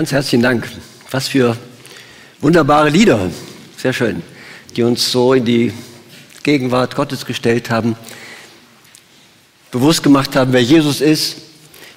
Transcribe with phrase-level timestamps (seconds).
[0.00, 0.66] Ganz herzlichen Dank.
[1.10, 1.58] Was für
[2.40, 3.30] wunderbare Lieder.
[3.76, 4.22] Sehr schön.
[4.74, 5.74] Die uns so in die
[6.42, 7.96] Gegenwart Gottes gestellt haben,
[9.70, 11.36] bewusst gemacht haben, wer Jesus ist,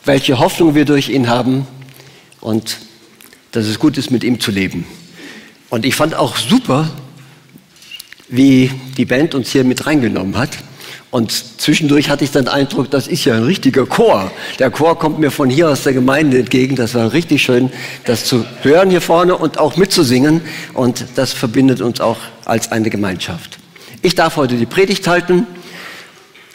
[0.03, 1.65] welche Hoffnung wir durch ihn haben
[2.41, 2.79] und
[3.53, 4.85] dass es gut ist, mit ihm zu leben.
[5.69, 6.91] Und ich fand auch super,
[8.27, 10.57] wie die Band uns hier mit reingenommen hat.
[11.13, 14.31] Und zwischendurch hatte ich dann den Eindruck, das ist ja ein richtiger Chor.
[14.57, 16.75] Der Chor kommt mir von hier aus der Gemeinde entgegen.
[16.75, 17.71] Das war richtig schön,
[18.05, 20.41] das zu hören hier vorne und auch mitzusingen.
[20.73, 23.59] Und das verbindet uns auch als eine Gemeinschaft.
[24.01, 25.45] Ich darf heute die Predigt halten,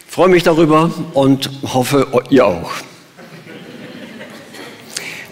[0.08, 2.72] freue mich darüber und hoffe, ihr auch.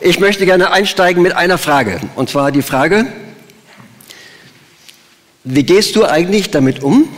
[0.00, 1.98] Ich möchte gerne einsteigen mit einer Frage.
[2.14, 3.06] Und zwar die Frage,
[5.42, 7.08] wie gehst du eigentlich damit um,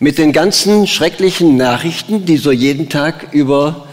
[0.00, 3.86] mit den ganzen schrecklichen Nachrichten, die so jeden Tag über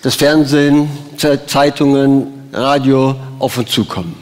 [0.00, 4.14] das Fernsehen, Zeitungen, Radio auf uns zukommen.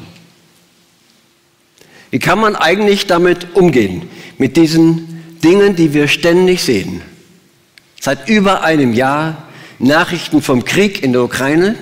[2.11, 4.09] Wie kann man eigentlich damit umgehen,
[4.39, 7.03] mit diesen Dingen, die wir ständig sehen?
[8.01, 9.47] Seit über einem Jahr
[9.79, 11.77] Nachrichten vom Krieg in der Ukraine.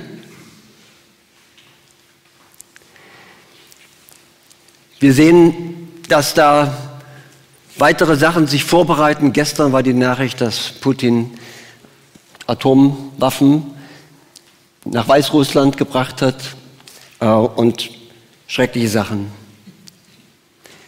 [4.98, 6.93] Wir sehen, dass da
[7.76, 9.32] Weitere Sachen sich vorbereiten.
[9.32, 11.32] Gestern war die Nachricht, dass Putin
[12.46, 13.64] Atomwaffen
[14.84, 16.36] nach Weißrussland gebracht hat
[17.18, 17.90] äh, und
[18.46, 19.32] schreckliche Sachen.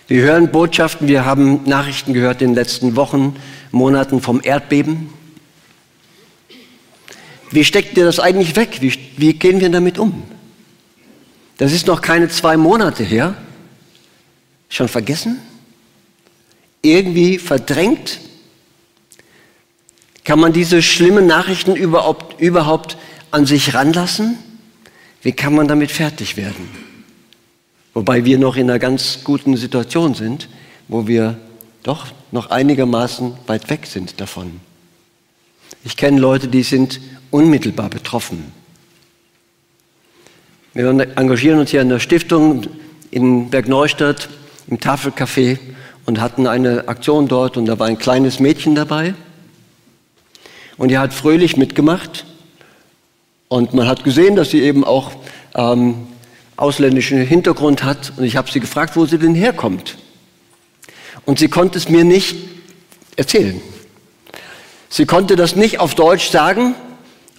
[0.07, 3.35] Wir hören Botschaften, wir haben Nachrichten gehört in den letzten Wochen,
[3.73, 5.11] Monaten vom Erdbeben.
[7.51, 8.79] Wie steckt dir das eigentlich weg?
[8.81, 10.23] Wie, wie gehen wir damit um?
[11.59, 13.35] Das ist noch keine zwei Monate her.
[14.69, 15.41] Schon vergessen?
[16.83, 18.21] Irgendwie verdrängt?
[20.25, 22.97] Kann man diese schlimmen Nachrichten überhaupt, überhaupt
[23.31, 24.39] an sich ranlassen?
[25.23, 26.69] Wie kann man damit fertig werden?
[27.95, 30.49] Wobei wir noch in einer ganz guten Situation sind,
[30.89, 31.39] wo wir
[31.83, 34.61] doch noch einigermaßen weit weg sind davon.
[35.85, 37.01] Ich kenne Leute, die sind
[37.31, 38.53] unmittelbar betroffen.
[40.75, 42.67] Wir engagieren uns hier in der Stiftung
[43.11, 44.29] in Bergneustadt
[44.67, 45.59] im Tafelcafé
[46.07, 49.15] und hatten eine Aktion dort und da war ein kleines Mädchen dabei
[50.79, 52.25] und die hat fröhlich mitgemacht
[53.49, 55.13] und man hat gesehen, dass sie eben auch
[55.55, 56.07] ähm,
[56.57, 59.99] ausländischen Hintergrund hat und ich habe sie gefragt, wo sie denn herkommt.
[61.25, 62.37] Und sie konnte es mir nicht
[63.17, 63.61] erzählen.
[64.89, 66.75] Sie konnte das nicht auf Deutsch sagen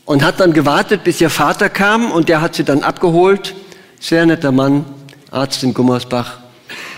[0.05, 3.55] und hat dann gewartet, bis ihr Vater kam und der hat sie dann abgeholt.
[3.99, 4.85] Sehr netter Mann,
[5.31, 6.39] Arzt in Gummersbach.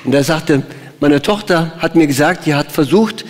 [0.03, 0.63] Und er sagte,
[0.99, 3.25] meine Tochter hat mir gesagt, sie hat versucht,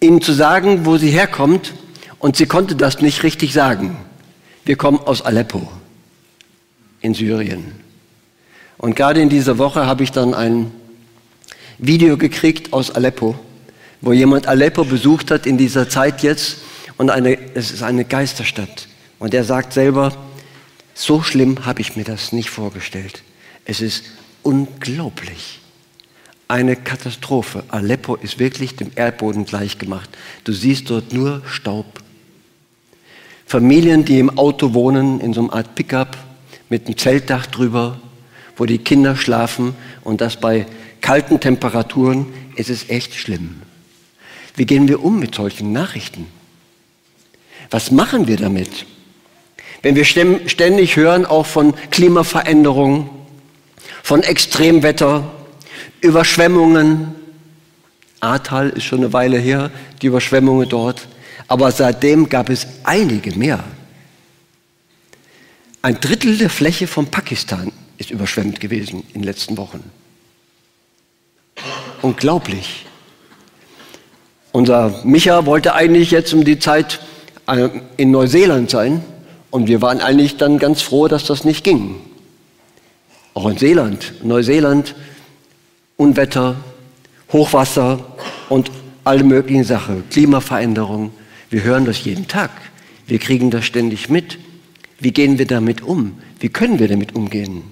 [0.00, 1.74] ihnen zu sagen, wo sie herkommt,
[2.18, 3.96] und sie konnte das nicht richtig sagen.
[4.64, 5.70] Wir kommen aus Aleppo
[7.00, 7.72] in Syrien.
[8.78, 10.72] Und gerade in dieser Woche habe ich dann ein
[11.78, 13.38] Video gekriegt aus Aleppo,
[14.00, 16.58] wo jemand Aleppo besucht hat in dieser Zeit jetzt.
[16.96, 18.88] Und eine, es ist eine Geisterstadt.
[19.18, 20.16] Und er sagt selber,
[20.94, 23.22] so schlimm habe ich mir das nicht vorgestellt.
[23.66, 24.04] Es ist
[24.42, 25.60] unglaublich
[26.48, 27.64] eine Katastrophe.
[27.68, 30.10] Aleppo ist wirklich dem Erdboden gleichgemacht.
[30.44, 31.86] Du siehst dort nur Staub.
[33.46, 36.16] Familien, die im Auto wohnen, in so einer Art Pickup
[36.68, 38.00] mit einem Zeltdach drüber,
[38.56, 40.66] wo die Kinder schlafen und das bei
[41.00, 43.62] kalten Temperaturen, ist es echt schlimm.
[44.56, 46.26] Wie gehen wir um mit solchen Nachrichten?
[47.70, 48.86] Was machen wir damit?
[49.82, 53.10] Wenn wir ständig hören auch von Klimaveränderungen,
[54.02, 55.30] von Extremwetter,
[56.00, 57.14] Überschwemmungen.
[58.20, 59.70] Ahrtal ist schon eine Weile her,
[60.02, 61.06] die Überschwemmungen dort.
[61.48, 63.62] Aber seitdem gab es einige mehr.
[65.82, 69.82] Ein Drittel der Fläche von Pakistan ist überschwemmt gewesen in den letzten Wochen.
[72.02, 72.86] Unglaublich.
[74.52, 77.00] Unser Micha wollte eigentlich jetzt um die Zeit
[77.46, 79.04] äh, in Neuseeland sein
[79.50, 81.96] und wir waren eigentlich dann ganz froh, dass das nicht ging.
[83.34, 84.94] Auch in Seeland, Neuseeland
[85.96, 86.56] Unwetter,
[87.32, 88.04] Hochwasser
[88.48, 88.70] und
[89.04, 91.12] alle möglichen Sachen, Klimaveränderung.
[91.50, 92.50] Wir hören das jeden Tag.
[93.06, 94.38] Wir kriegen das ständig mit.
[94.98, 96.18] Wie gehen wir damit um?
[96.40, 97.62] Wie können wir damit umgehen?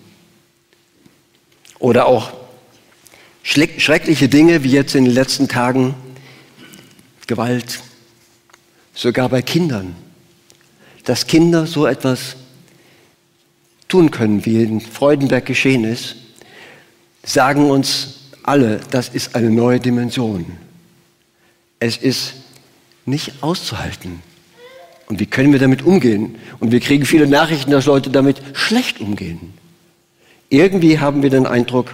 [1.79, 2.33] Oder auch
[3.43, 5.95] schreckliche Dinge wie jetzt in den letzten Tagen
[7.27, 7.81] Gewalt,
[8.95, 9.97] sogar bei Kindern.
[11.05, 12.37] Dass Kinder so etwas
[13.89, 16.17] tun können, wie in Freudenberg geschehen ist,
[17.25, 20.45] sagen uns alle, das ist eine neue Dimension.
[21.81, 22.35] Es ist
[23.07, 24.23] nicht auszuhalten.
[25.07, 26.37] Und wie können wir damit umgehen?
[26.61, 29.53] Und wir kriegen viele Nachrichten, dass Leute damit schlecht umgehen.
[30.49, 31.91] Irgendwie haben wir den Eindruck,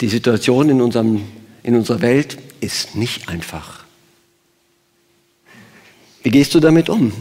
[0.00, 1.22] die Situation in, unserem,
[1.62, 3.84] in unserer Welt ist nicht einfach.
[6.22, 7.12] Wie gehst du damit um?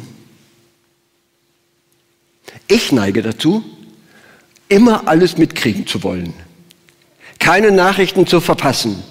[2.68, 3.64] Ich neige dazu,
[4.68, 6.34] immer alles mitkriegen zu wollen,
[7.40, 9.04] keine Nachrichten zu verpassen.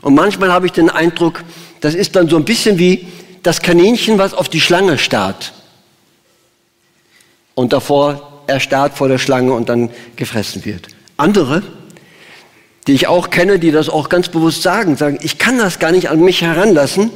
[0.00, 1.42] Und manchmal habe ich den Eindruck,
[1.80, 3.06] das ist dann so ein bisschen wie
[3.42, 5.52] das Kaninchen, was auf die Schlange starrt.
[7.54, 10.88] Und davor erstarrt vor der Schlange und dann gefressen wird.
[11.16, 11.62] Andere,
[12.86, 15.92] die ich auch kenne, die das auch ganz bewusst sagen, sagen, ich kann das gar
[15.92, 17.10] nicht an mich heranlassen.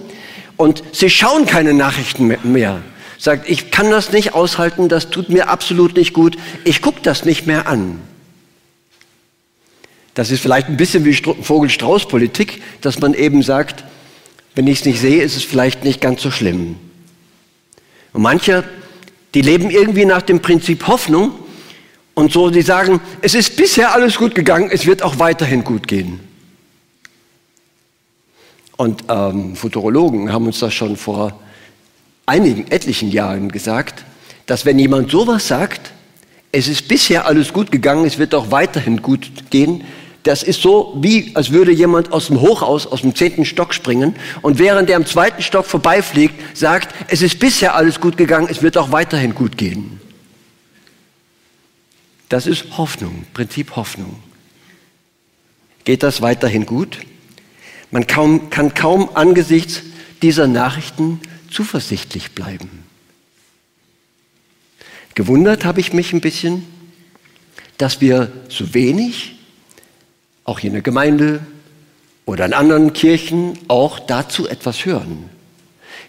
[0.56, 2.80] Und sie schauen keine Nachrichten mehr.
[3.18, 7.24] Sagt, ich kann das nicht aushalten, das tut mir absolut nicht gut, ich gucke das
[7.24, 8.00] nicht mehr an.
[10.14, 13.84] Das ist vielleicht ein bisschen wie Vogel-Strauß-Politik, dass man eben sagt,
[14.54, 16.76] wenn ich es nicht sehe, ist es vielleicht nicht ganz so schlimm.
[18.12, 18.62] Und manche,
[19.34, 21.32] die leben irgendwie nach dem Prinzip Hoffnung
[22.14, 25.88] und so, die sagen, es ist bisher alles gut gegangen, es wird auch weiterhin gut
[25.88, 26.20] gehen.
[28.76, 31.40] Und ähm, Futurologen haben uns das schon vor
[32.26, 34.04] einigen, etlichen Jahren gesagt,
[34.46, 35.92] dass wenn jemand sowas sagt,
[36.52, 39.84] es ist bisher alles gut gegangen, es wird auch weiterhin gut gehen,
[40.24, 44.16] das ist so, wie als würde jemand aus dem Hochhaus, aus dem zehnten Stock springen
[44.40, 48.62] und während er am zweiten Stock vorbeifliegt, sagt, es ist bisher alles gut gegangen, es
[48.62, 50.00] wird auch weiterhin gut gehen.
[52.30, 54.16] Das ist Hoffnung, Prinzip Hoffnung.
[55.84, 57.00] Geht das weiterhin gut?
[57.90, 59.82] Man kaum, kann kaum angesichts
[60.22, 62.82] dieser Nachrichten zuversichtlich bleiben.
[65.14, 66.64] Gewundert habe ich mich ein bisschen,
[67.76, 69.34] dass wir so wenig
[70.44, 71.40] auch hier in der Gemeinde
[72.26, 75.30] oder in anderen Kirchen auch dazu etwas hören.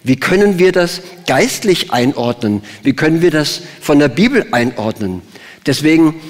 [0.04, 2.62] Wie können wir das geistlich einordnen?
[2.84, 5.22] Wie können wir das von der Bibel einordnen?
[5.66, 6.22] Deswegen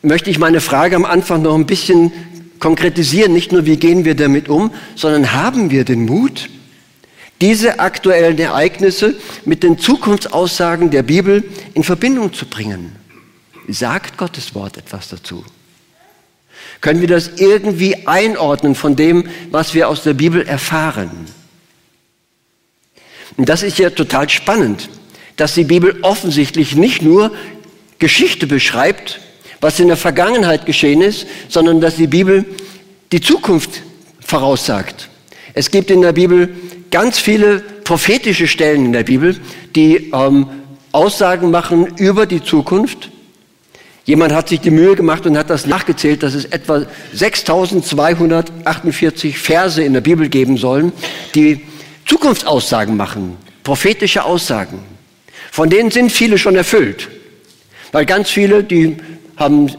[0.00, 2.10] möchte ich meine Frage am Anfang noch ein bisschen
[2.58, 3.32] konkretisieren.
[3.32, 6.48] Nicht nur, wie gehen wir damit um, sondern haben wir den Mut,
[7.40, 11.44] diese aktuellen Ereignisse mit den Zukunftsaussagen der Bibel
[11.74, 12.92] in Verbindung zu bringen?
[13.68, 15.44] Sagt Gottes Wort etwas dazu?
[16.82, 21.10] Können wir das irgendwie einordnen von dem, was wir aus der Bibel erfahren?
[23.36, 24.90] Und das ist ja total spannend,
[25.36, 27.32] dass die Bibel offensichtlich nicht nur
[28.00, 29.20] Geschichte beschreibt,
[29.60, 32.44] was in der Vergangenheit geschehen ist, sondern dass die Bibel
[33.12, 33.82] die Zukunft
[34.20, 35.08] voraussagt.
[35.54, 36.48] Es gibt in der Bibel
[36.90, 39.40] ganz viele prophetische Stellen in der Bibel,
[39.76, 40.48] die ähm,
[40.90, 43.10] Aussagen machen über die Zukunft
[44.04, 49.80] Jemand hat sich die Mühe gemacht und hat das nachgezählt, dass es etwa 6248 Verse
[49.82, 50.92] in der Bibel geben sollen,
[51.34, 51.60] die
[52.06, 54.80] Zukunftsaussagen machen, prophetische Aussagen.
[55.52, 57.08] Von denen sind viele schon erfüllt.
[57.92, 58.96] Weil ganz viele, die
[59.36, 59.70] haben,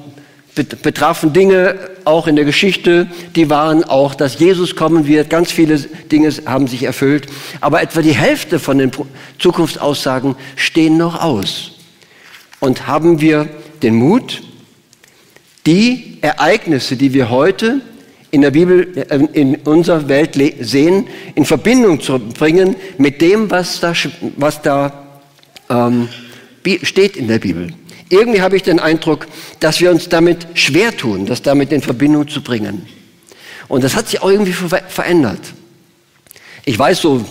[0.56, 5.30] betrafen Dinge auch in der Geschichte, die waren auch, dass Jesus kommen wird.
[5.30, 7.28] Ganz viele Dinge haben sich erfüllt.
[7.60, 8.92] Aber etwa die Hälfte von den
[9.40, 11.72] Zukunftsaussagen stehen noch aus.
[12.60, 13.50] Und haben wir
[13.84, 14.42] den Mut,
[15.66, 17.82] die Ereignisse, die wir heute
[18.32, 23.80] in der Bibel, äh, in unserer Welt sehen, in Verbindung zu bringen mit dem, was
[23.80, 23.94] da,
[24.38, 25.04] was da
[25.70, 26.10] ähm,
[26.82, 27.74] steht in der Bibel.
[28.10, 29.28] Irgendwie habe ich den Eindruck,
[29.60, 32.86] dass wir uns damit schwer tun, das damit in Verbindung zu bringen.
[33.68, 35.40] Und das hat sich auch irgendwie verändert.
[36.66, 37.24] Ich weiß so,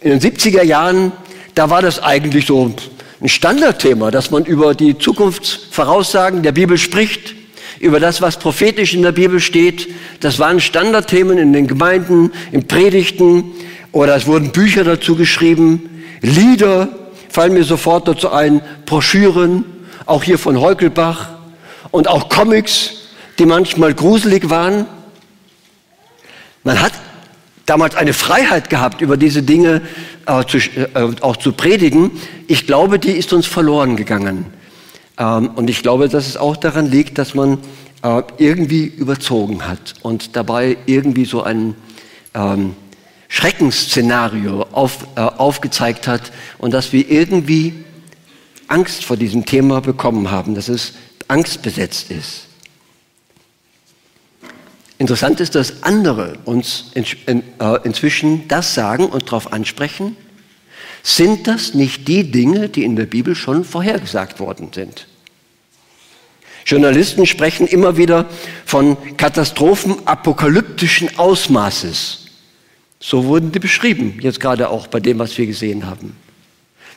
[0.00, 1.12] in den 70er Jahren,
[1.54, 2.74] da war das eigentlich so
[3.20, 7.34] ein Standardthema, dass man über die Zukunftsvoraussagen der Bibel spricht,
[7.80, 9.88] über das, was prophetisch in der Bibel steht.
[10.20, 13.52] Das waren Standardthemen in den Gemeinden, in Predigten
[13.92, 15.90] oder es wurden Bücher dazu geschrieben,
[16.20, 16.88] Lieder
[17.28, 19.64] fallen mir sofort dazu ein, Broschüren,
[20.06, 21.30] auch hier von Heukelbach
[21.90, 24.86] und auch Comics, die manchmal gruselig waren.
[26.62, 26.92] Man hat
[27.66, 29.82] damals eine Freiheit gehabt, über diese Dinge
[30.26, 30.88] äh, zu, äh,
[31.20, 32.10] auch zu predigen.
[32.46, 34.46] Ich glaube, die ist uns verloren gegangen.
[35.18, 37.58] Ähm, und ich glaube, dass es auch daran liegt, dass man
[38.02, 41.74] äh, irgendwie überzogen hat und dabei irgendwie so ein
[42.34, 42.74] ähm,
[43.28, 47.74] Schreckensszenario auf, äh, aufgezeigt hat und dass wir irgendwie
[48.68, 50.94] Angst vor diesem Thema bekommen haben, dass es
[51.28, 52.46] angstbesetzt ist.
[55.04, 57.04] Interessant ist, dass andere uns äh,
[57.84, 60.16] inzwischen das sagen und darauf ansprechen.
[61.02, 65.06] Sind das nicht die Dinge, die in der Bibel schon vorhergesagt worden sind?
[66.64, 68.24] Journalisten sprechen immer wieder
[68.64, 72.20] von Katastrophen apokalyptischen Ausmaßes.
[72.98, 76.16] So wurden die beschrieben, jetzt gerade auch bei dem, was wir gesehen haben.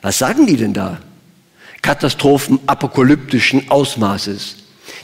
[0.00, 0.98] Was sagen die denn da?
[1.82, 4.56] Katastrophen apokalyptischen Ausmaßes.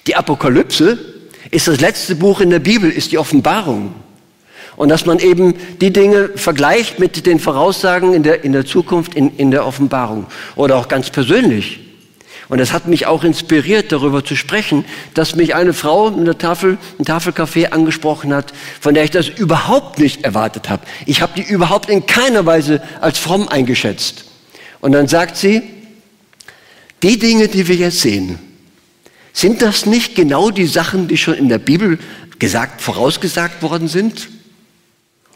[0.06, 1.13] Die Apokalypse
[1.54, 3.94] ist das letzte Buch in der Bibel, ist die Offenbarung.
[4.76, 9.14] Und dass man eben die Dinge vergleicht mit den Voraussagen in der, in der Zukunft,
[9.14, 10.26] in, in der Offenbarung.
[10.56, 11.78] Oder auch ganz persönlich.
[12.48, 14.84] Und es hat mich auch inspiriert, darüber zu sprechen,
[15.14, 19.28] dass mich eine Frau in der Tafel, im Tafelcafé angesprochen hat, von der ich das
[19.28, 20.82] überhaupt nicht erwartet habe.
[21.06, 24.24] Ich habe die überhaupt in keiner Weise als fromm eingeschätzt.
[24.80, 25.62] Und dann sagt sie,
[27.04, 28.40] die Dinge, die wir jetzt sehen,
[29.34, 31.98] sind das nicht genau die Sachen, die schon in der Bibel
[32.38, 34.28] gesagt, vorausgesagt worden sind?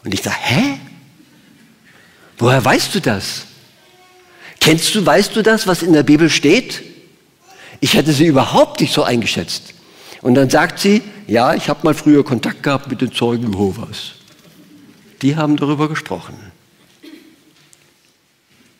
[0.04, 0.78] Und ich sage, hä?
[2.38, 3.46] Woher weißt du das?
[4.60, 6.82] Kennst du, weißt du das, was in der Bibel steht?
[7.80, 9.74] Ich hätte sie überhaupt nicht so eingeschätzt.
[10.22, 14.12] Und dann sagt sie, ja, ich habe mal früher Kontakt gehabt mit den Zeugen Jehovas.
[15.22, 16.34] Die haben darüber gesprochen.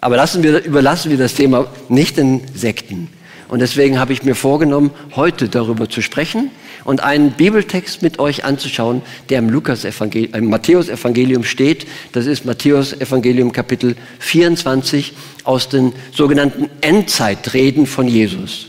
[0.00, 3.08] Aber lassen wir, überlassen wir das Thema nicht den Sekten.
[3.48, 6.50] Und deswegen habe ich mir vorgenommen, heute darüber zu sprechen
[6.84, 9.00] und einen Bibeltext mit euch anzuschauen,
[9.30, 11.86] der im, Lukas -Evangelium, im Matthäus-Evangelium steht.
[12.12, 15.14] Das ist Matthäus-Evangelium Kapitel 24
[15.44, 18.66] aus den sogenannten Endzeitreden von Jesus.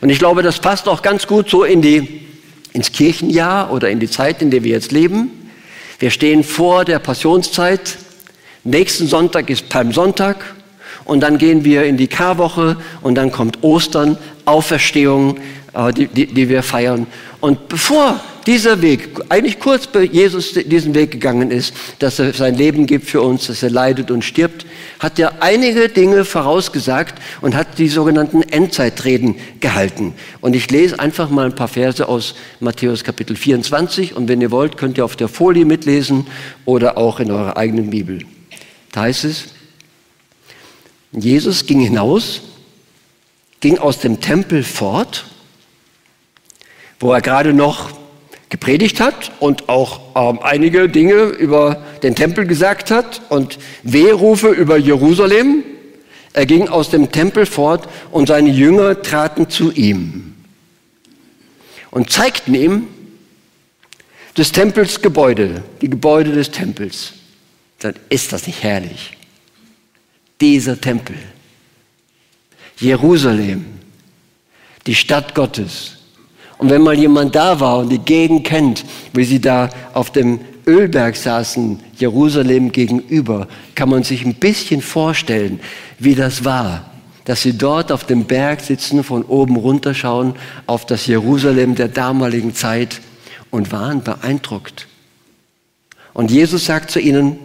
[0.00, 2.22] Und ich glaube, das passt auch ganz gut so in die,
[2.72, 5.30] ins Kirchenjahr oder in die Zeit, in der wir jetzt leben.
[6.00, 7.98] Wir stehen vor der Passionszeit.
[8.64, 10.44] Nächsten Sonntag ist Palmsonntag
[11.04, 15.38] und dann gehen wir in die Karwoche und dann kommt Ostern, Auferstehung,
[15.74, 17.06] äh, die, die, die wir feiern.
[17.40, 22.56] Und bevor dieser Weg, eigentlich kurz bei Jesus diesen Weg gegangen ist, dass er sein
[22.56, 24.66] Leben gibt für uns, dass er leidet und stirbt,
[24.98, 30.14] hat er einige Dinge vorausgesagt und hat die sogenannten Endzeitreden gehalten.
[30.40, 34.50] Und ich lese einfach mal ein paar Verse aus Matthäus Kapitel 24 und wenn ihr
[34.50, 36.26] wollt, könnt ihr auf der Folie mitlesen
[36.64, 38.20] oder auch in eurer eigenen Bibel.
[38.90, 39.46] Da heißt es,
[41.12, 42.40] Jesus ging hinaus,
[43.60, 45.26] ging aus dem Tempel fort,
[47.00, 47.90] wo er gerade noch
[48.48, 54.76] gepredigt hat und auch ähm, einige Dinge über den Tempel gesagt hat und Wehrufe über
[54.76, 55.64] Jerusalem.
[56.32, 60.34] Er ging aus dem Tempel fort und seine Jünger traten zu ihm
[61.90, 62.88] und zeigten ihm
[64.36, 67.12] des Tempels Gebäude, die Gebäude des Tempels.
[67.80, 69.16] Dann ist das nicht herrlich
[70.42, 71.16] dieser Tempel.
[72.78, 73.64] Jerusalem,
[74.86, 75.98] die Stadt Gottes.
[76.58, 80.40] Und wenn mal jemand da war und die Gegend kennt, wie sie da auf dem
[80.66, 83.46] Ölberg saßen, Jerusalem gegenüber,
[83.76, 85.60] kann man sich ein bisschen vorstellen,
[86.00, 86.90] wie das war,
[87.24, 90.34] dass sie dort auf dem Berg sitzen, von oben runterschauen
[90.66, 93.00] auf das Jerusalem der damaligen Zeit
[93.52, 94.88] und waren beeindruckt.
[96.14, 97.38] Und Jesus sagt zu ihnen,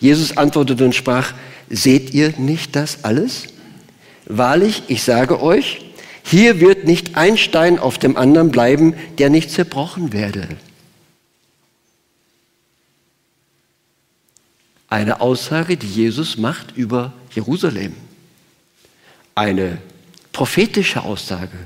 [0.00, 1.34] Jesus antwortete und sprach,
[1.70, 3.44] Seht ihr nicht das alles?
[4.26, 5.86] Wahrlich, ich sage euch,
[6.24, 10.48] hier wird nicht ein Stein auf dem anderen bleiben, der nicht zerbrochen werde.
[14.88, 17.94] Eine Aussage, die Jesus macht über Jerusalem.
[19.36, 19.78] Eine
[20.32, 21.56] prophetische Aussage,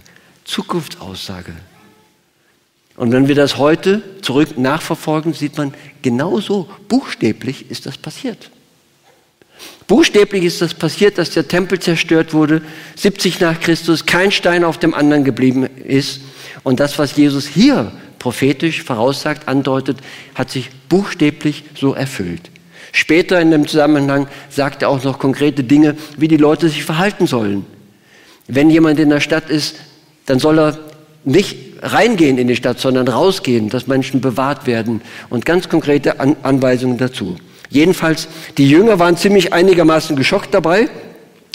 [0.45, 1.55] Zukunftsaussage.
[2.97, 8.51] Und wenn wir das heute zurück nachverfolgen, sieht man, genauso buchstäblich ist das passiert.
[9.87, 12.63] Buchstäblich ist das passiert, dass der Tempel zerstört wurde,
[12.97, 16.21] 70 nach Christus, kein Stein auf dem anderen geblieben ist.
[16.63, 19.99] Und das, was Jesus hier prophetisch voraussagt, andeutet,
[20.35, 22.51] hat sich buchstäblich so erfüllt.
[22.93, 27.27] Später in dem Zusammenhang sagt er auch noch konkrete Dinge, wie die Leute sich verhalten
[27.27, 27.67] sollen.
[28.47, 29.77] Wenn jemand in der Stadt ist,
[30.27, 30.79] dann soll er
[31.25, 36.97] nicht reingehen in die Stadt, sondern rausgehen, dass Menschen bewahrt werden und ganz konkrete Anweisungen
[36.97, 37.37] dazu.
[37.75, 40.89] Jedenfalls, die Jünger waren ziemlich einigermaßen geschockt dabei.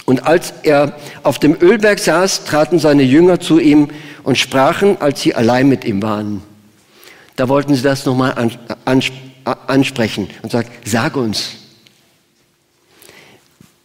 [0.03, 3.88] Und als er auf dem Ölberg saß, traten seine Jünger zu ihm
[4.23, 6.43] und sprachen, als sie allein mit ihm waren.
[7.38, 8.35] Da wollten sie das nochmal
[9.65, 11.51] ansprechen und sagen, sag uns,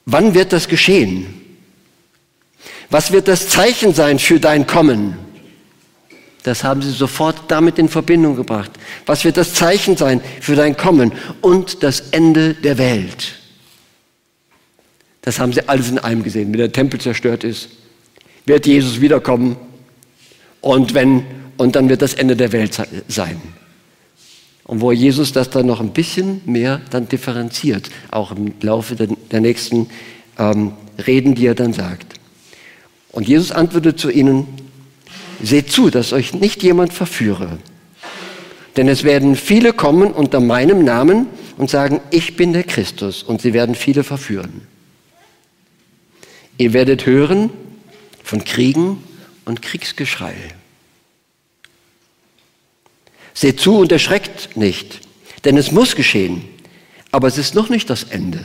[0.05, 1.41] wann wird das geschehen?
[2.91, 5.24] Was wird das Zeichen sein für dein Kommen?
[6.45, 8.71] Das haben sie sofort damit in Verbindung gebracht.
[9.07, 13.37] Was wird das Zeichen sein für dein Kommen und das Ende der Welt?
[15.23, 16.53] Das haben sie alles in einem gesehen.
[16.53, 17.71] Wenn der Tempel zerstört ist,
[18.45, 19.57] wird Jesus wiederkommen
[20.61, 21.25] und, wenn,
[21.57, 23.41] und dann wird das Ende der Welt sein.
[24.65, 29.41] Und wo Jesus das dann noch ein bisschen mehr dann differenziert, auch im Laufe der,
[29.41, 29.89] nächsten
[30.39, 30.75] ähm,
[31.07, 32.15] Reden, die er dann sagt.
[33.13, 34.64] Und Jesus antwortet zu ihnen,
[35.43, 37.59] seht zu, dass euch nicht jemand verführe.
[38.77, 41.27] Denn es werden viele kommen unter meinem Namen
[41.57, 43.23] und sagen, ich bin der Christus.
[43.23, 44.67] Und sie werden viele verführen.
[46.59, 47.51] Ihr werdet hören
[48.23, 49.03] von Kriegen
[49.45, 50.35] und Kriegsgeschrei.
[53.33, 55.01] Seht zu und erschreckt nicht,
[55.45, 56.45] denn es muss geschehen.
[57.11, 58.45] Aber es ist noch nicht das Ende.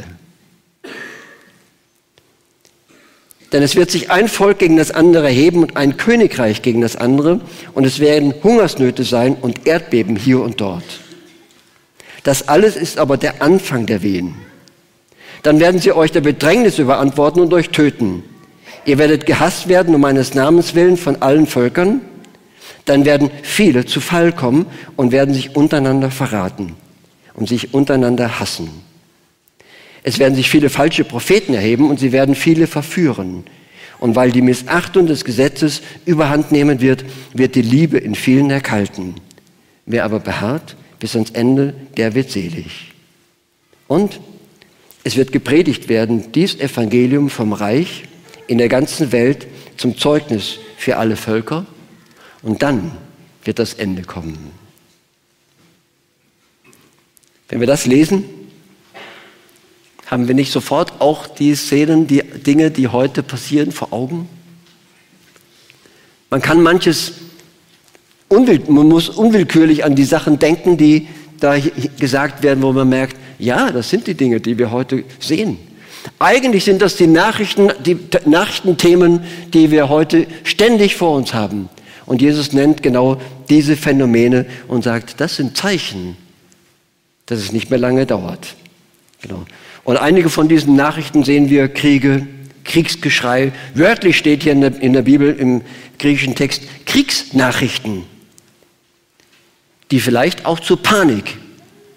[3.52, 6.96] Denn es wird sich ein Volk gegen das andere heben und ein Königreich gegen das
[6.96, 7.42] andere.
[7.74, 10.84] Und es werden Hungersnöte sein und Erdbeben hier und dort.
[12.24, 14.36] Das alles ist aber der Anfang der Wehen.
[15.42, 18.24] Dann werden sie euch der Bedrängnis überantworten und euch töten.
[18.86, 22.02] Ihr werdet gehasst werden um meines Namens willen von allen Völkern.
[22.86, 24.66] Dann werden viele zu Fall kommen
[24.96, 26.76] und werden sich untereinander verraten
[27.36, 28.70] und sich untereinander hassen.
[30.04, 33.44] Es werden sich viele falsche Propheten erheben und sie werden viele verführen.
[34.00, 37.04] Und weil die Missachtung des Gesetzes überhand nehmen wird,
[37.34, 39.16] wird die Liebe in vielen erkalten.
[39.86, 42.94] Wer aber beharrt bis ans Ende, der wird selig.
[43.88, 44.22] Und
[45.04, 48.04] es wird gepredigt werden, dies Evangelium vom Reich
[48.48, 51.66] in der ganzen Welt zum Zeugnis für alle Völker.
[52.42, 52.92] Und dann
[53.44, 54.52] wird das Ende kommen.
[57.50, 58.24] Wenn wir das lesen,
[60.10, 64.28] haben wir nicht sofort auch die Szenen, die Dinge, die heute passieren, vor Augen?
[66.32, 67.14] Man kann manches,
[68.28, 71.08] unwill, man muss unwillkürlich an die Sachen denken, die
[71.40, 71.58] da
[72.00, 75.58] gesagt werden, wo man merkt, ja, das sind die Dinge, die wir heute sehen.
[76.18, 81.70] Eigentlich sind das die Nachrichten, die Nachrichtenthemen, die wir heute ständig vor uns haben.
[82.06, 86.18] Und Jesus nennt genau diese Phänomene und sagt, das sind Zeichen,
[87.28, 88.56] dass es nicht mehr lange dauert.
[89.22, 89.46] Genau.
[89.90, 92.28] Und einige von diesen Nachrichten sehen wir Kriege,
[92.64, 93.52] Kriegsgeschrei.
[93.74, 95.64] Wörtlich steht hier in der, in der Bibel im
[95.98, 98.04] griechischen Text Kriegsnachrichten,
[99.90, 101.40] die vielleicht auch zu Panik,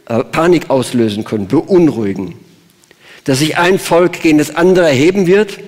[0.06, 2.34] äh, Panik auslösen können, beunruhigen.
[3.24, 5.58] Dass sich ein Volk gegen das andere erheben wird,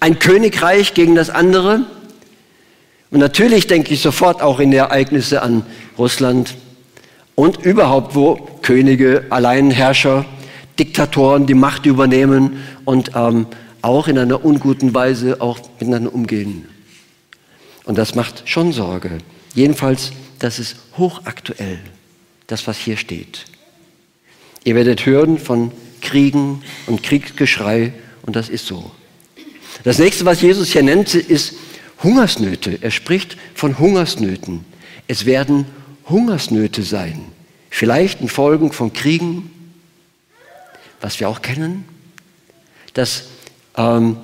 [0.00, 1.86] ein Königreich gegen das andere.
[3.10, 5.64] Und natürlich denke ich sofort auch in die Ereignisse an
[5.96, 6.54] Russland
[7.34, 10.26] und überhaupt, wo Könige, Alleinherrscher,
[10.78, 13.46] Diktatoren die Macht übernehmen und ähm,
[13.82, 16.66] auch in einer unguten Weise auch miteinander umgehen.
[17.84, 19.18] Und das macht schon Sorge.
[19.54, 21.78] Jedenfalls, das ist hochaktuell,
[22.46, 23.46] das, was hier steht.
[24.64, 28.90] Ihr werdet hören von Kriegen und Kriegsgeschrei und das ist so.
[29.84, 31.54] Das nächste, was Jesus hier nennt, ist
[32.02, 32.78] Hungersnöte.
[32.80, 34.64] Er spricht von Hungersnöten.
[35.06, 35.66] Es werden
[36.08, 37.20] Hungersnöte sein.
[37.70, 39.50] Vielleicht in Folgen von Kriegen,
[41.00, 41.84] was wir auch kennen,
[42.94, 43.24] dass
[43.76, 44.16] ähm,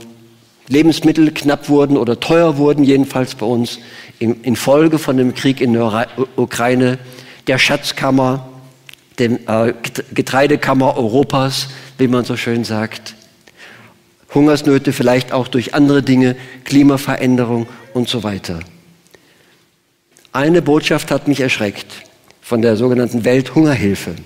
[0.68, 3.78] Lebensmittel knapp wurden oder teuer wurden, jedenfalls bei uns,
[4.18, 6.98] in, infolge von dem Krieg in der Ukraine,
[7.46, 8.48] der Schatzkammer,
[9.18, 9.74] der äh,
[10.12, 13.14] Getreidekammer Europas, wie man so schön sagt.
[14.32, 18.60] Hungersnöte vielleicht auch durch andere Dinge, Klimaveränderung und so weiter.
[20.32, 21.86] Eine Botschaft hat mich erschreckt
[22.40, 24.16] von der sogenannten Welthungerhilfe.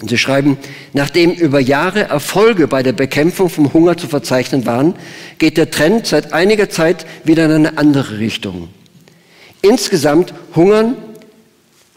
[0.00, 0.58] Und sie schreiben,
[0.92, 4.94] nachdem über Jahre Erfolge bei der Bekämpfung vom Hunger zu verzeichnen waren,
[5.38, 8.68] geht der Trend seit einiger Zeit wieder in eine andere Richtung.
[9.60, 10.96] Insgesamt hungern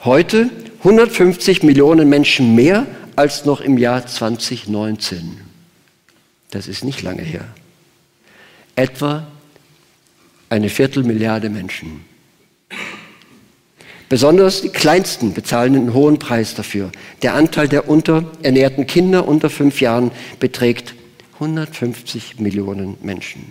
[0.04, 5.38] heute 150 Millionen Menschen mehr als noch im Jahr 2019.
[6.50, 7.46] Das ist nicht lange her.
[8.76, 9.28] Etwa
[10.50, 12.04] eine Viertelmilliarde Menschen.
[14.12, 16.92] Besonders die Kleinsten bezahlen einen hohen Preis dafür.
[17.22, 20.96] Der Anteil der unterernährten Kinder unter fünf Jahren beträgt
[21.36, 23.44] 150 Millionen Menschen.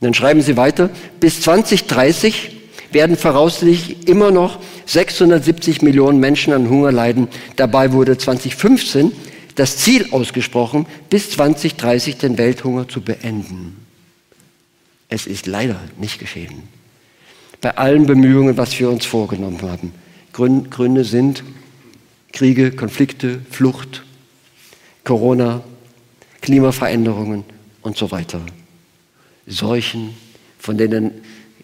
[0.00, 0.88] Und dann schreiben sie weiter,
[1.20, 2.56] bis 2030
[2.90, 7.28] werden voraussichtlich immer noch 670 Millionen Menschen an Hunger leiden.
[7.56, 9.12] Dabei wurde 2015
[9.54, 13.76] das Ziel ausgesprochen, bis 2030 den Welthunger zu beenden.
[15.10, 16.77] Es ist leider nicht geschehen
[17.60, 19.92] bei allen Bemühungen, was wir uns vorgenommen haben.
[20.32, 21.42] Gründe sind
[22.32, 24.04] Kriege, Konflikte, Flucht,
[25.04, 25.62] Corona,
[26.40, 27.44] Klimaveränderungen
[27.82, 28.40] und so weiter.
[29.46, 30.14] Seuchen,
[30.58, 31.12] von denen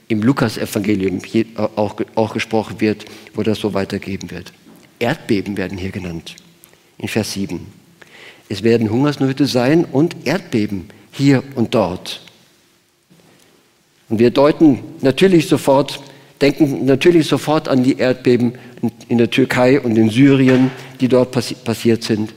[0.08, 1.20] im Lukas-Evangelium
[1.76, 3.04] auch, auch gesprochen wird,
[3.34, 4.52] wo das so weitergeben wird.
[4.98, 6.36] Erdbeben werden hier genannt,
[6.98, 7.66] in Vers 7.
[8.48, 12.23] Es werden Hungersnöte sein und Erdbeben hier und dort.
[14.08, 16.00] Und wir deuten natürlich sofort,
[16.40, 18.54] denken natürlich sofort an die Erdbeben
[19.08, 22.34] in der Türkei und in Syrien, die dort passi passiert sind,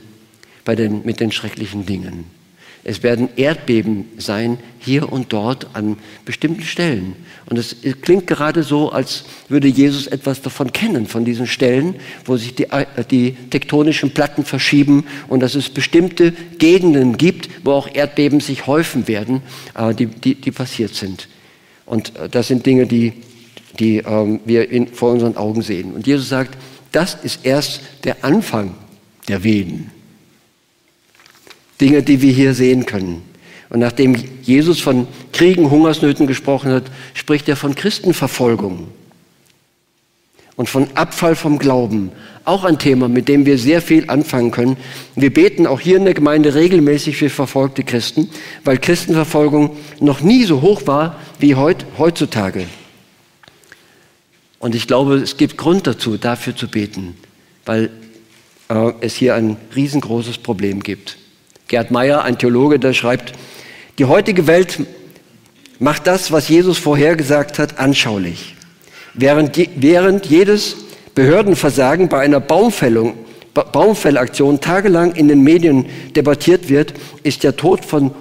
[0.64, 2.38] bei den, mit den schrecklichen Dingen.
[2.84, 7.16] Es werden Erdbeben sein, hier und dort an bestimmten Stellen.
[7.46, 12.38] Und es klingt gerade so, als würde Jesus etwas davon kennen, von diesen Stellen, wo
[12.38, 17.94] sich die, äh, die tektonischen Platten verschieben und dass es bestimmte Gegenden gibt, wo auch
[17.94, 19.42] Erdbeben sich häufen werden,
[19.74, 21.28] äh, die, die, die passiert sind.
[21.88, 23.12] Und äh, das sind Dinge, die,
[23.78, 25.94] die ähm, wir in, vor unseren Augen sehen.
[25.94, 26.56] Und Jesus sagt,
[26.92, 28.74] das ist erst der Anfang
[29.26, 29.90] der Wehen.
[31.80, 33.22] Dinge, die wir hier sehen können.
[33.70, 38.88] Und nachdem Jesus von Kriegen, Hungersnöten gesprochen hat, spricht er von Christenverfolgung
[40.58, 42.10] und von Abfall vom Glauben.
[42.44, 44.76] Auch ein Thema, mit dem wir sehr viel anfangen können.
[45.14, 48.28] Wir beten auch hier in der Gemeinde regelmäßig für verfolgte Christen,
[48.64, 52.66] weil Christenverfolgung noch nie so hoch war wie heut, heutzutage.
[54.58, 57.14] Und ich glaube, es gibt Grund dazu, dafür zu beten,
[57.64, 57.90] weil
[58.68, 61.18] äh, es hier ein riesengroßes Problem gibt.
[61.68, 63.32] Gerd Meyer, ein Theologe, der schreibt,
[63.98, 64.80] die heutige Welt
[65.78, 68.56] macht das, was Jesus vorhergesagt hat, anschaulich.
[69.14, 70.76] Während, während jedes
[71.14, 73.14] Behördenversagen bei einer Baumfällung,
[73.54, 78.12] ba Baumfellaktion tagelang in den Medien debattiert wird, ist der Tod von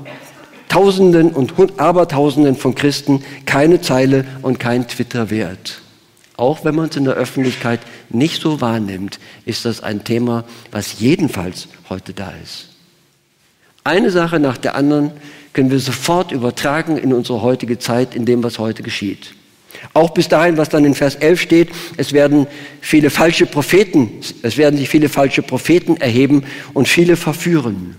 [0.70, 5.82] Tausenden und Abertausenden von Christen keine Zeile und kein Twitter wert.
[6.36, 11.00] Auch wenn man es in der Öffentlichkeit nicht so wahrnimmt, ist das ein Thema, was
[11.00, 12.70] jedenfalls heute da ist.
[13.84, 15.12] Eine Sache nach der anderen
[15.54, 19.34] können wir sofort übertragen in unsere heutige Zeit, in dem, was heute geschieht.
[19.94, 22.48] Auch bis dahin, was dann in Vers 11 steht, es werden
[22.82, 27.96] viele falsche Propheten, es werden sich viele falsche Propheten erheben und viele verführen.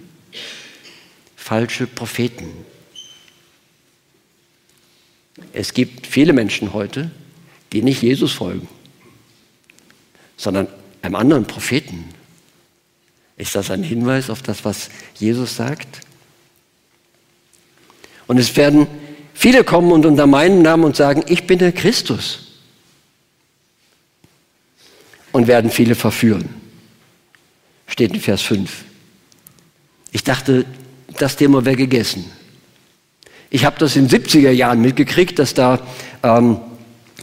[1.37, 2.47] Falsche Propheten.
[5.53, 7.11] Es gibt viele Menschen heute,
[7.73, 8.69] die nicht Jesus folgen,
[10.37, 10.69] sondern
[11.03, 12.05] einem anderen Propheten.
[13.37, 16.01] Ist das ein Hinweis auf das, was Jesus sagt?
[18.27, 18.87] Und es werden
[19.39, 22.41] viele kommen und unter meinem Namen und sagen, ich bin der Christus.
[25.31, 26.49] Und werden viele verführen.
[27.87, 28.85] Steht in Vers 5.
[30.11, 30.65] Ich dachte,
[31.19, 32.25] das Thema wäre gegessen.
[33.51, 35.79] Ich habe das in den 70er Jahren mitgekriegt, dass da
[36.23, 36.59] ähm,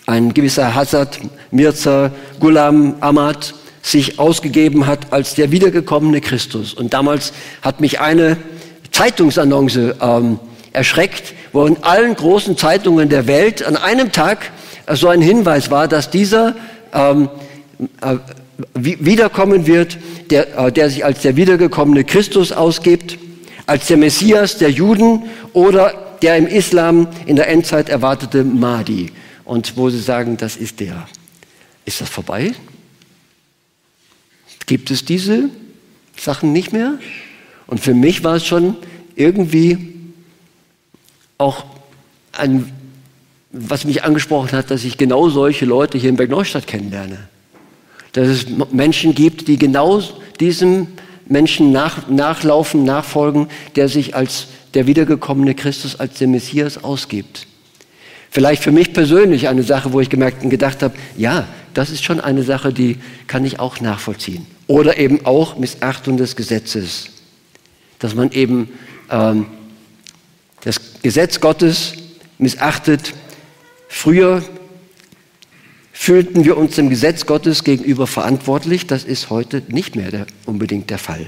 [0.06, 1.20] ein gewisser Hazard
[1.52, 6.74] Mirza Ghulam Ahmad sich ausgegeben hat als der wiedergekommene Christus.
[6.74, 8.38] Und damals hat mich eine
[8.92, 10.40] Zeitungsannonce ähm,
[10.72, 14.52] erschreckt, wo in allen großen Zeitungen der Welt an einem Tag
[14.86, 16.56] äh, so ein Hinweis war, dass dieser
[16.94, 17.30] ähm,
[18.02, 18.18] äh,
[18.74, 19.98] wiederkommen wird,
[20.30, 23.18] der, äh, der sich als der wiedergekommene Christus ausgibt,
[23.68, 29.12] als der Messias der Juden oder der im Islam in der Endzeit erwartete Mahdi.
[29.46, 31.08] Und wo sie sagen, das ist der.
[31.86, 32.54] Ist das vorbei?
[34.66, 35.50] gibt es diese
[36.18, 36.98] Sachen nicht mehr.
[37.68, 38.76] Und für mich war es schon
[39.16, 39.95] irgendwie
[41.38, 41.66] auch
[42.32, 42.72] ein,
[43.52, 47.28] was mich angesprochen hat, dass ich genau solche Leute hier in Bergneustadt kennenlerne.
[48.14, 50.02] Dass es Menschen gibt, die genau
[50.40, 50.88] diesem
[51.28, 57.48] Menschen nach, nachlaufen, nachfolgen, der sich als der wiedergekommene Christus, als der Messias ausgibt.
[58.30, 62.04] Vielleicht für mich persönlich eine Sache, wo ich gemerkt und gedacht habe, ja, das ist
[62.04, 64.46] schon eine Sache, die kann ich auch nachvollziehen.
[64.68, 67.08] Oder eben auch Missachtung des Gesetzes.
[68.00, 68.70] Dass man eben
[69.10, 69.46] ähm,
[70.66, 71.94] das Gesetz Gottes
[72.38, 73.14] missachtet.
[73.88, 74.44] Früher
[75.94, 78.88] fühlten wir uns dem Gesetz Gottes gegenüber verantwortlich.
[78.88, 81.26] Das ist heute nicht mehr der, unbedingt der Fall.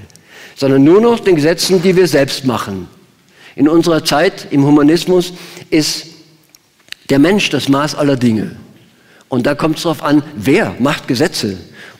[0.55, 2.89] Sondern nur noch den Gesetzen, die wir selbst machen.
[3.55, 5.33] In unserer Zeit im Humanismus
[5.69, 6.07] ist
[7.09, 8.55] der Mensch das Maß aller Dinge.
[9.29, 11.57] Und da kommt es darauf an, wer macht Gesetze.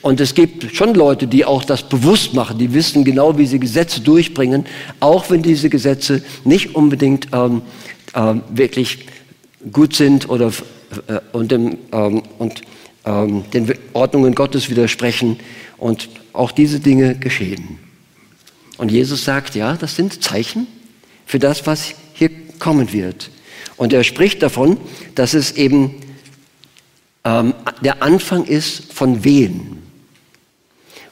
[0.08, 3.60] Und es gibt schon Leute, die auch das bewusst machen, die wissen genau, wie sie
[3.60, 4.66] Gesetze durchbringen,
[5.02, 7.62] auch wenn diese Gesetze nicht unbedingt ähm,
[8.14, 9.00] äh, wirklich
[9.70, 10.54] gut sind oder
[11.08, 12.62] äh, und, dem, ähm, und
[13.04, 15.42] ähm, den Ordnungen Gottes widersprechen.
[15.78, 17.78] Und auch diese Dinge geschehen.
[18.78, 20.68] Und Jesus sagt, ja, das sind Zeichen
[21.26, 23.30] für das, was hier kommen wird.
[23.76, 24.78] Und er spricht davon,
[25.16, 25.96] dass es eben
[27.26, 29.84] ähm, der Anfang ist von Wehen.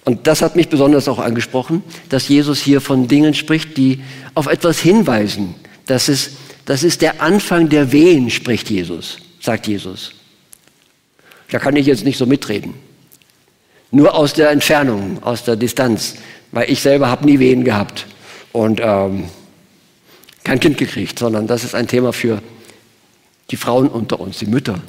[0.06, 4.02] Und das hat mich besonders auch angesprochen, dass Jesus hier von Dingen spricht, die
[4.36, 5.56] auf etwas hinweisen.
[5.88, 6.32] Das ist,
[6.66, 10.14] das ist der Anfang der Wehen, spricht Jesus, sagt Jesus.
[11.50, 12.76] Da kann ich jetzt nicht so mitreden.
[13.92, 16.16] Nur aus der Entfernung, aus der Distanz,
[16.52, 18.08] weil ich selber habe nie Wehen gehabt.
[18.52, 19.26] und ähm,
[20.46, 22.42] kein Kind gekriegt, sondern das ist ein Thema für
[23.52, 24.80] die Frauen unter uns, die Mütter.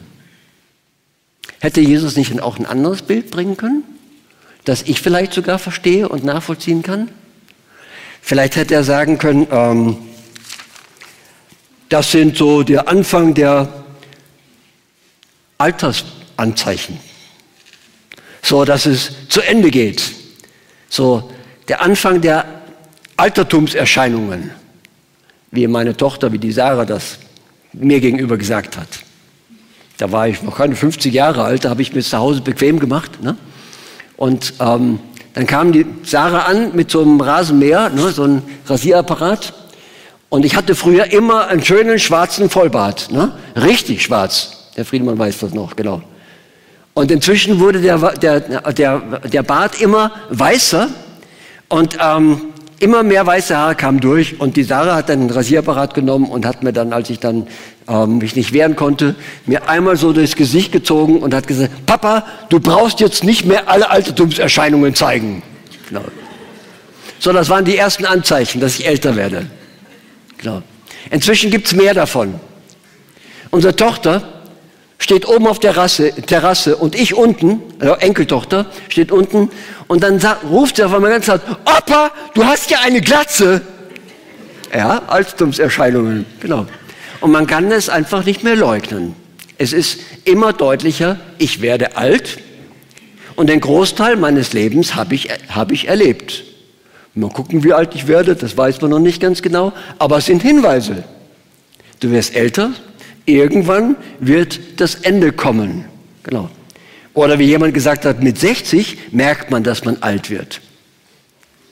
[1.59, 3.83] Hätte Jesus nicht auch ein anderes Bild bringen können,
[4.67, 7.09] das ich vielleicht sogar verstehe und nachvollziehen kann?
[8.21, 9.97] Vielleicht hätte er sagen können, ähm,
[11.89, 13.85] das sind so der Anfang der
[15.57, 16.99] Altersanzeichen.
[18.43, 20.03] So, dass es zu Ende geht.
[20.89, 21.31] So,
[21.69, 22.45] der Anfang der
[23.17, 24.51] Altertumserscheinungen.
[25.53, 27.19] Wie meine Tochter, wie die Sarah das
[27.73, 28.89] mir gegenüber gesagt hat.
[29.99, 32.81] Da war ich noch keine 50 Jahre alt, da habe ich mir zu Hause bequem
[32.81, 33.23] gemacht.
[33.23, 33.37] Ne?
[34.17, 34.99] Und ähm,
[35.35, 39.53] dann kam die Sarah an mit so einem Rasenmäher, ne, so einem Rasierapparat.
[40.29, 43.33] Und ich hatte früher immer einen schönen schwarzen Vollbart, ne?
[43.55, 44.71] richtig schwarz.
[44.77, 46.03] Der Friedemann weiß das noch, genau.
[46.95, 48.41] Und inzwischen wurde der, der,
[48.73, 50.89] der, der Bart immer weißer
[51.69, 52.41] und ähm,
[52.79, 54.41] immer mehr weiße Haare kamen durch.
[54.41, 57.47] Und die Sarah hat dann einen Rasierapparat genommen und hat mir dann, als ich dann
[57.89, 59.15] ähm, mich nicht wehren konnte,
[59.47, 63.69] mir einmal so durchs Gesicht gezogen und hat gesagt, Papa, du brauchst jetzt nicht mehr
[63.69, 65.43] alle Altertumserscheinungen zeigen.
[65.89, 66.05] Genau.
[67.19, 69.47] So, das waren die ersten Anzeichen, dass ich älter werde.
[70.39, 70.63] Genau.
[71.11, 72.35] Inzwischen gibt es mehr davon.
[73.51, 74.36] Unsere Tochter
[74.99, 79.51] steht oben auf der Rasse, Terrasse und ich unten, also Enkeltochter, steht unten
[79.89, 83.61] und dann sagt, ruft sie auf einmal ganz laut, Opa, du hast ja eine Glatze.
[84.75, 86.67] Ja, Altertumserscheinungen, genau.
[87.21, 89.15] Und man kann es einfach nicht mehr leugnen.
[89.59, 92.39] Es ist immer deutlicher, ich werde alt
[93.37, 96.45] und den Großteil meines Lebens habe ich, hab ich erlebt.
[97.15, 100.27] Mal gucken, wie alt ich werde, das weiß man noch nicht ganz genau, aber es
[100.27, 101.05] sind Hinweise.
[102.01, 102.73] Du wirst älter,
[103.27, 105.85] irgendwann wird das Ende kommen.
[106.23, 106.49] Genau.
[107.15, 110.61] Oder wie jemand gesagt hat, mit 60 merkt man, dass man alt wird.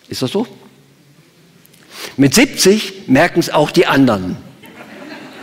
[0.09, 0.47] Ist das so?
[2.17, 4.37] Mit 70 merken es auch die anderen.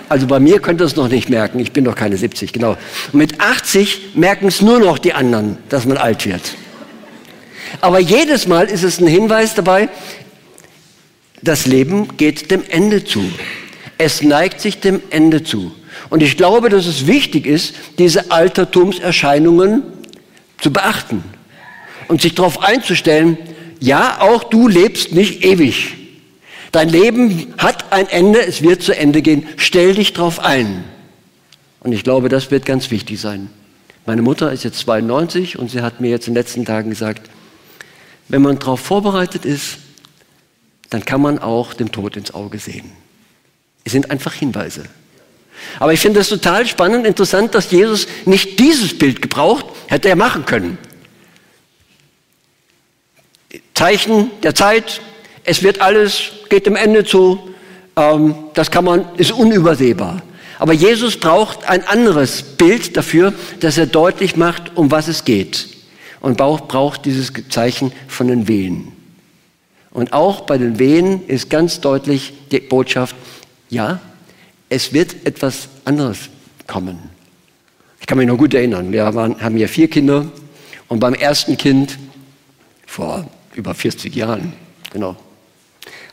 [0.09, 2.71] Also bei mir könnt ihr es noch nicht merken, ich bin doch keine 70, genau.
[3.13, 6.41] Und mit 80 merken es nur noch die anderen, dass man alt wird.
[7.79, 9.87] Aber jedes Mal ist es ein Hinweis dabei,
[11.41, 13.23] das Leben geht dem Ende zu.
[13.97, 15.71] Es neigt sich dem Ende zu.
[16.09, 19.83] Und ich glaube, dass es wichtig ist, diese Altertumserscheinungen
[20.59, 21.23] zu beachten
[22.07, 23.37] und sich darauf einzustellen,
[23.79, 25.95] ja, auch du lebst nicht ewig.
[26.71, 29.47] Dein Leben hat ein Ende, es wird zu Ende gehen.
[29.57, 30.83] Stell dich darauf ein.
[31.81, 33.49] Und ich glaube, das wird ganz wichtig sein.
[34.05, 37.29] Meine Mutter ist jetzt 92 und sie hat mir jetzt in den letzten Tagen gesagt,
[38.27, 39.79] wenn man darauf vorbereitet ist,
[40.89, 42.91] dann kann man auch dem Tod ins Auge sehen.
[43.83, 44.83] Es sind einfach Hinweise.
[45.79, 50.15] Aber ich finde es total spannend, interessant, dass Jesus nicht dieses Bild gebraucht, hätte er
[50.15, 50.77] machen können.
[53.73, 55.01] Zeichen der Zeit,
[55.43, 57.51] es wird alles, geht dem Ende zu,
[57.95, 60.21] ähm, das kann man, ist unübersehbar.
[60.59, 65.67] Aber Jesus braucht ein anderes Bild dafür, dass er deutlich macht, um was es geht.
[66.19, 68.91] Und braucht, braucht dieses Zeichen von den Wehen.
[69.89, 73.15] Und auch bei den Wehen ist ganz deutlich die Botschaft,
[73.69, 73.99] ja,
[74.71, 76.29] es wird etwas anderes
[76.65, 76.97] kommen.
[77.99, 80.25] Ich kann mich noch gut erinnern, wir waren, haben ja vier Kinder
[80.87, 81.99] und beim ersten Kind
[82.87, 84.53] vor über 40 Jahren,
[84.91, 85.17] genau,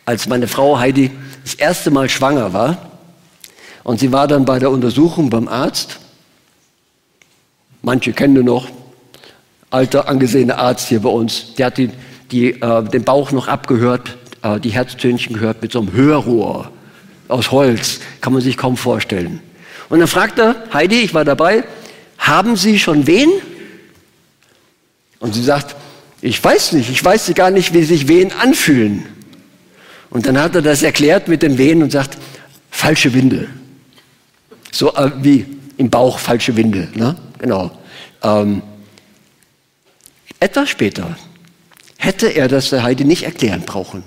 [0.05, 1.13] als meine Frau Heidi
[1.45, 2.91] das erste Mal schwanger war
[3.85, 6.01] und sie war dann bei der Untersuchung beim Arzt.
[7.83, 8.67] Manche kennen noch,
[9.71, 11.91] alter angesehener Arzt hier bei uns, der hat die,
[12.33, 16.73] die, äh, den Bauch noch abgehört, äh, die Herztönchen gehört mit so einem Hörrohr
[17.29, 19.41] aus Holz, kann man sich kaum vorstellen.
[19.89, 21.65] Und dann fragt er, Heidi, ich war dabei,
[22.19, 23.31] haben Sie schon Wehen?
[25.21, 25.77] Und sie sagt,
[26.21, 29.07] ich weiß nicht, ich weiß gar nicht, wie sich Wehen anfühlen.
[30.11, 32.19] Und dann hat er das erklärt mit den Wehen und sagt,
[32.71, 33.49] falsche Winde.
[34.73, 36.89] So äh, wie im Bauch falsche Winde.
[36.95, 37.17] Ne?
[37.39, 37.71] Genau.
[38.23, 38.63] Ähm,
[40.41, 41.17] etwas später
[41.99, 44.03] hätte er das der Heidi nicht erklären brauchen,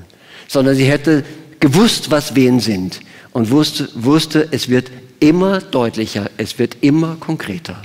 [0.47, 1.23] sondern sie hätte
[1.62, 3.00] gewusst, was Wehen sind
[3.32, 7.82] und wusste, wusste, es wird immer deutlicher, es wird immer konkreter.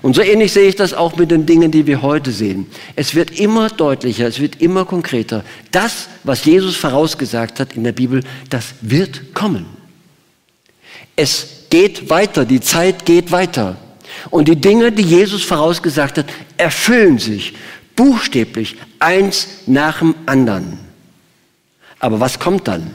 [0.00, 2.66] Und so ähnlich sehe ich das auch mit den Dingen, die wir heute sehen.
[2.96, 5.44] Es wird immer deutlicher, es wird immer konkreter.
[5.70, 9.66] Das, was Jesus vorausgesagt hat in der Bibel, das wird kommen.
[11.14, 13.76] Es geht weiter, die Zeit geht weiter.
[14.30, 17.54] Und die Dinge, die Jesus vorausgesagt hat, erfüllen sich
[17.94, 20.78] buchstäblich eins nach dem anderen.
[21.98, 22.90] Aber was kommt dann?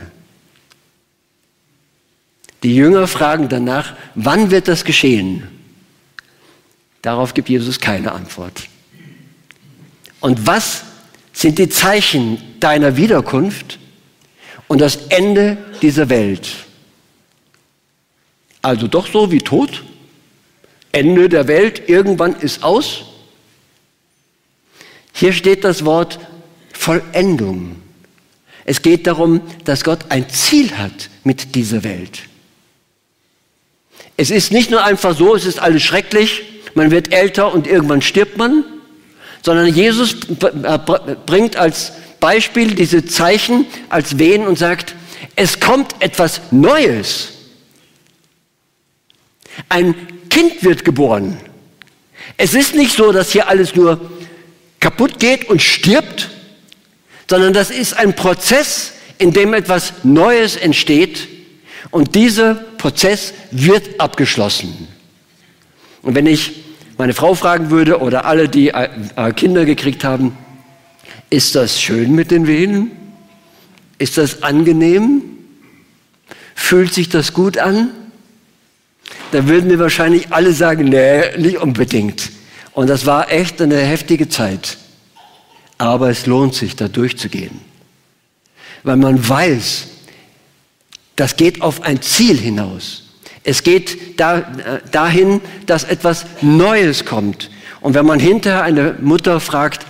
[2.64, 5.48] Die Jünger fragen danach, wann wird das geschehen?
[7.02, 8.68] Darauf gibt Jesus keine Antwort.
[10.20, 10.84] Und was
[11.34, 13.80] sind die Zeichen deiner Wiederkunft?
[14.68, 16.50] und das Ende dieser Welt.
[18.62, 19.84] Also doch so wie Tod?
[20.92, 23.06] Ende der Welt, irgendwann ist aus?
[25.14, 26.20] Hier steht das Wort
[26.74, 27.78] Vollendung.
[28.66, 32.24] Es geht darum, dass Gott ein Ziel hat mit dieser Welt.
[34.18, 36.42] Es ist nicht nur einfach so, es ist alles schrecklich,
[36.74, 38.66] man wird älter und irgendwann stirbt man,
[39.44, 40.16] sondern Jesus
[41.26, 44.96] bringt als Beispiel diese Zeichen als Wehen und sagt,
[45.36, 47.30] es kommt etwas Neues.
[49.70, 49.94] Ein
[50.30, 51.38] Kind wird geboren.
[52.38, 54.00] Es ist nicht so, dass hier alles nur
[54.80, 56.30] kaputt geht und stirbt,
[57.30, 61.37] sondern das ist ein Prozess, in dem etwas Neues entsteht
[61.92, 64.88] und dieser Prozess wird abgeschlossen.
[66.02, 66.64] Und wenn ich
[66.98, 70.38] meine Frau fragen würde oder alle, die äh, äh, Kinder gekriegt haben,
[71.30, 72.92] ist das schön mit den Venen?
[73.98, 75.22] Ist das angenehm?
[76.56, 77.90] Fühlt sich das gut an?
[79.32, 82.32] Da würden mir wahrscheinlich alle sagen, nee, nicht unbedingt.
[82.74, 84.78] Und das war echt eine heftige Zeit.
[85.78, 87.60] Aber es lohnt sich, da durchzugehen.
[88.84, 89.88] Weil man weiß,
[91.18, 93.04] das geht auf ein Ziel hinaus.
[93.44, 94.44] Es geht da, äh,
[94.92, 97.50] dahin, dass etwas Neues kommt.
[97.82, 99.86] Und wenn man hinterher eine Mutter fragt,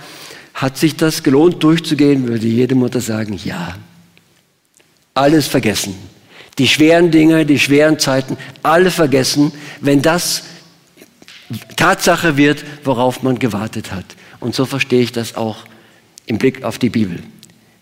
[0.54, 3.76] hat sich das gelohnt durchzugehen, würde jede Mutter sagen, ja.
[5.14, 5.94] Alles vergessen.
[6.58, 10.44] Die schweren Dinge, die schweren Zeiten, alle vergessen, wenn das
[11.76, 14.04] Tatsache wird, worauf man gewartet hat.
[14.40, 15.64] Und so verstehe ich das auch
[16.26, 17.18] im Blick auf die Bibel.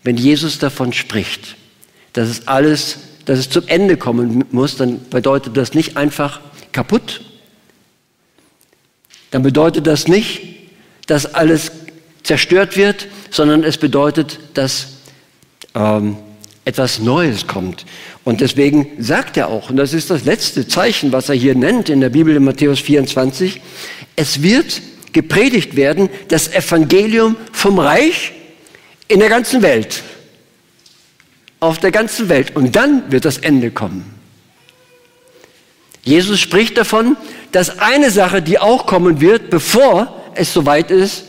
[0.03, 1.55] Wenn Jesus davon spricht,
[2.13, 6.39] dass es alles, dass es zum Ende kommen muss, dann bedeutet das nicht einfach
[6.71, 7.21] kaputt.
[9.31, 10.41] Dann bedeutet das nicht,
[11.07, 11.71] dass alles
[12.23, 14.87] zerstört wird, sondern es bedeutet, dass
[15.75, 16.15] ähm,
[16.63, 17.85] etwas Neues kommt.
[18.23, 21.89] Und deswegen sagt er auch, und das ist das letzte Zeichen, was er hier nennt
[21.89, 23.59] in der Bibel in Matthäus 24,
[24.15, 28.31] es wird gepredigt werden, das Evangelium vom Reich
[29.09, 30.01] in der ganzen Welt.
[31.59, 32.55] Auf der ganzen Welt.
[32.55, 34.13] Und dann wird das Ende kommen.
[36.03, 37.17] Jesus spricht davon,
[37.51, 41.25] dass eine Sache, die auch kommen wird, bevor es soweit ist,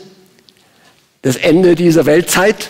[1.21, 2.69] das Ende dieser Weltzeit,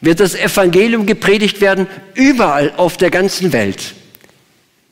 [0.00, 3.94] wird das Evangelium gepredigt werden überall auf der ganzen Welt.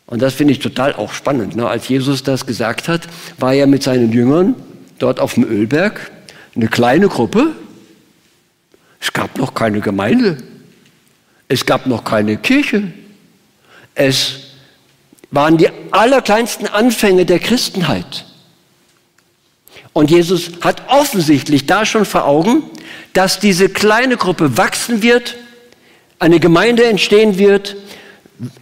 [0.06, 1.54] Und das finde ich total auch spannend.
[1.54, 1.68] Ne?
[1.68, 3.02] Als Jesus das gesagt hat,
[3.38, 4.54] war er mit seinen Jüngern
[4.98, 6.10] dort auf dem Ölberg,
[6.54, 7.52] eine kleine Gruppe,
[9.00, 10.36] es gab noch keine Gemeinde.
[11.52, 12.94] Es gab noch keine Kirche.
[13.94, 14.36] Es
[15.30, 18.24] waren die allerkleinsten Anfänge der Christenheit.
[19.92, 22.62] Und Jesus hat offensichtlich da schon vor Augen,
[23.12, 25.36] dass diese kleine Gruppe wachsen wird,
[26.18, 27.76] eine Gemeinde entstehen wird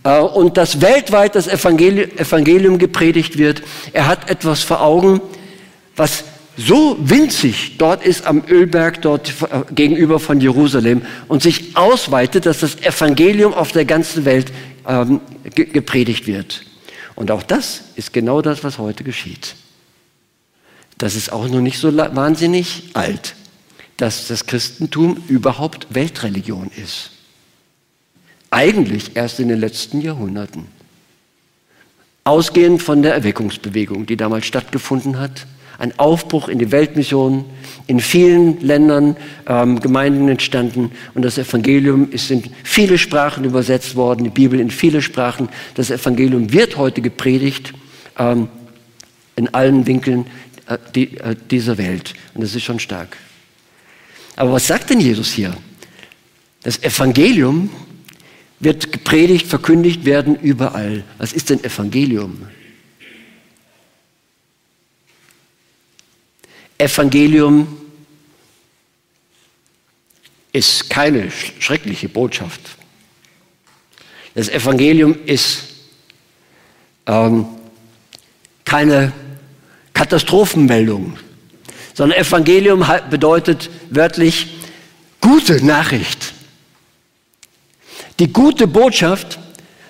[0.03, 3.62] äh, und dass weltweit das Evangelium, Evangelium gepredigt wird.
[3.92, 5.20] Er hat etwas vor Augen,
[5.94, 6.24] was
[6.61, 12.61] so winzig dort ist am Ölberg, dort äh, gegenüber von Jerusalem und sich ausweitet, dass
[12.61, 14.53] das Evangelium auf der ganzen Welt
[14.87, 15.20] ähm,
[15.55, 16.64] ge gepredigt wird.
[17.16, 19.57] Und auch das ist genau das, was heute geschieht.
[20.99, 23.35] Das ist auch noch nicht so wahnsinnig alt,
[23.96, 27.12] dass das Christentum überhaupt Weltreligion ist.
[28.51, 30.66] Eigentlich erst in den letzten Jahrhunderten.
[32.25, 35.46] Ausgehend von der Erweckungsbewegung, die damals stattgefunden hat
[35.81, 37.47] ein Aufbruch in die Weltmission,
[37.87, 39.16] in vielen Ländern
[39.47, 44.71] ähm, Gemeinden entstanden und das Evangelium ist in viele Sprachen übersetzt worden, die Bibel in
[44.71, 45.49] viele Sprachen.
[45.75, 47.73] Das Evangelium wird heute gepredigt
[48.19, 48.49] ähm,
[49.37, 50.27] in allen Winkeln
[50.66, 53.16] äh, die, äh, dieser Welt und das ist schon stark.
[54.37, 55.57] Aber was sagt denn Jesus hier?
[56.62, 57.71] Das Evangelium
[58.59, 61.05] wird gepredigt, verkündigt werden überall.
[61.16, 62.43] Was ist denn Evangelium?
[66.81, 67.76] Evangelium
[70.53, 72.61] ist keine schreckliche Botschaft.
[74.35, 75.64] Das Evangelium ist
[77.07, 77.47] ähm,
[78.64, 79.12] keine
[79.93, 81.18] Katastrophenmeldung,
[81.95, 84.49] sondern Evangelium bedeutet wörtlich
[85.20, 86.33] gute Nachricht.
[88.18, 89.39] Die gute Botschaft,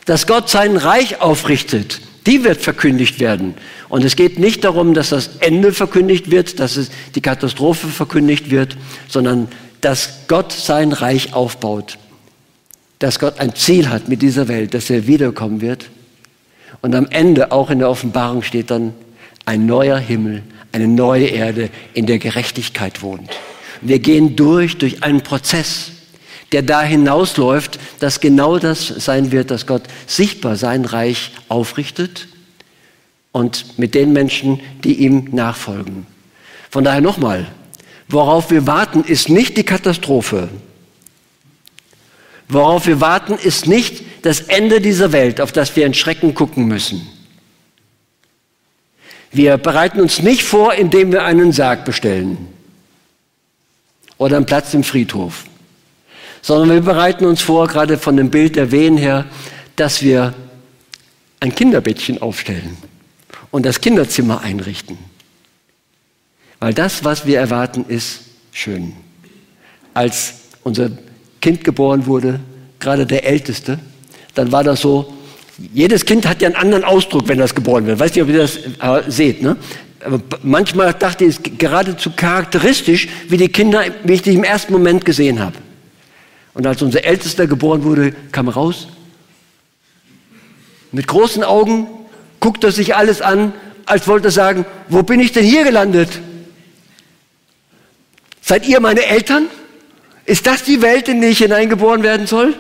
[0.06, 3.54] dass Gott sein Reich aufrichtet, die wird verkündigt werden.
[3.88, 8.50] Und es geht nicht darum, dass das Ende verkündigt wird, dass es die Katastrophe verkündigt
[8.50, 8.76] wird,
[9.08, 9.48] sondern
[9.80, 11.98] dass Gott sein Reich aufbaut.
[12.98, 15.86] Dass Gott ein Ziel hat mit dieser Welt, dass er wiederkommen wird.
[16.82, 18.92] Und am Ende, auch in der Offenbarung, steht dann
[19.46, 20.42] ein neuer Himmel,
[20.72, 23.30] eine neue Erde, in der Gerechtigkeit wohnt.
[23.80, 25.92] Wir gehen durch, durch einen Prozess,
[26.52, 32.28] der da hinausläuft, dass genau das sein wird, dass Gott sichtbar sein Reich aufrichtet
[33.32, 36.06] und mit den Menschen, die ihm nachfolgen.
[36.70, 37.46] Von daher nochmal,
[38.08, 40.48] worauf wir warten, ist nicht die Katastrophe.
[42.48, 46.66] Worauf wir warten, ist nicht das Ende dieser Welt, auf das wir in Schrecken gucken
[46.66, 47.06] müssen.
[49.32, 52.48] Wir bereiten uns nicht vor, indem wir einen Sarg bestellen
[54.18, 55.44] oder einen Platz im Friedhof,
[56.42, 59.26] sondern wir bereiten uns vor, gerade von dem Bild der Wehen her,
[59.76, 60.34] dass wir
[61.40, 62.76] ein Kinderbettchen aufstellen
[63.50, 64.98] und das Kinderzimmer einrichten.
[66.58, 68.20] Weil das, was wir erwarten, ist
[68.52, 68.92] schön.
[69.94, 70.90] Als unser
[71.40, 72.40] Kind geboren wurde,
[72.78, 73.78] gerade der Älteste,
[74.34, 75.14] dann war das so,
[75.72, 77.98] jedes Kind hat ja einen anderen Ausdruck, wenn das geboren wird.
[77.98, 79.42] Weiß nicht, ob ihr das äh, seht.
[79.42, 79.56] Ne?
[80.42, 84.72] Manchmal dachte ich, es ist geradezu charakteristisch, wie die Kinder, wie ich die im ersten
[84.72, 85.56] Moment gesehen habe.
[86.60, 88.88] Und als unser Ältester geboren wurde, kam er raus.
[90.92, 91.86] Mit großen Augen
[92.38, 93.54] guckt er sich alles an,
[93.86, 96.10] als wollte er sagen, wo bin ich denn hier gelandet?
[98.42, 99.46] Seid ihr meine Eltern?
[100.26, 102.54] Ist das die Welt, in die ich hineingeboren werden soll?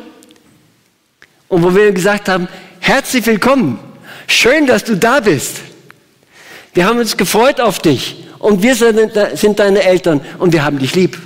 [1.48, 2.48] Und wo wir gesagt haben,
[2.78, 3.78] herzlich willkommen,
[4.26, 5.58] schön, dass du da bist.
[6.72, 10.94] Wir haben uns gefreut auf dich und wir sind deine Eltern und wir haben dich
[10.94, 11.18] lieb.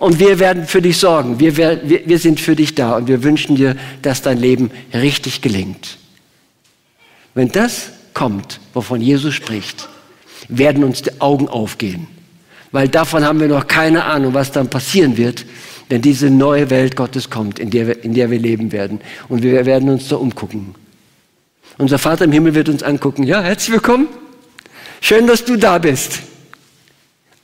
[0.00, 1.40] Und wir werden für dich sorgen.
[1.40, 5.42] Wir, wir, wir sind für dich da und wir wünschen dir, dass dein Leben richtig
[5.42, 5.98] gelingt.
[7.34, 9.90] Wenn das kommt, wovon Jesus spricht,
[10.48, 12.06] werden uns die Augen aufgehen.
[12.72, 15.44] Weil davon haben wir noch keine Ahnung, was dann passieren wird,
[15.90, 19.02] wenn diese neue Welt Gottes kommt, in der in der wir leben werden.
[19.28, 20.74] Und wir werden uns da umgucken.
[21.76, 23.24] Unser Vater im Himmel wird uns angucken.
[23.24, 24.08] Ja, herzlich willkommen.
[25.02, 26.20] Schön, dass du da bist.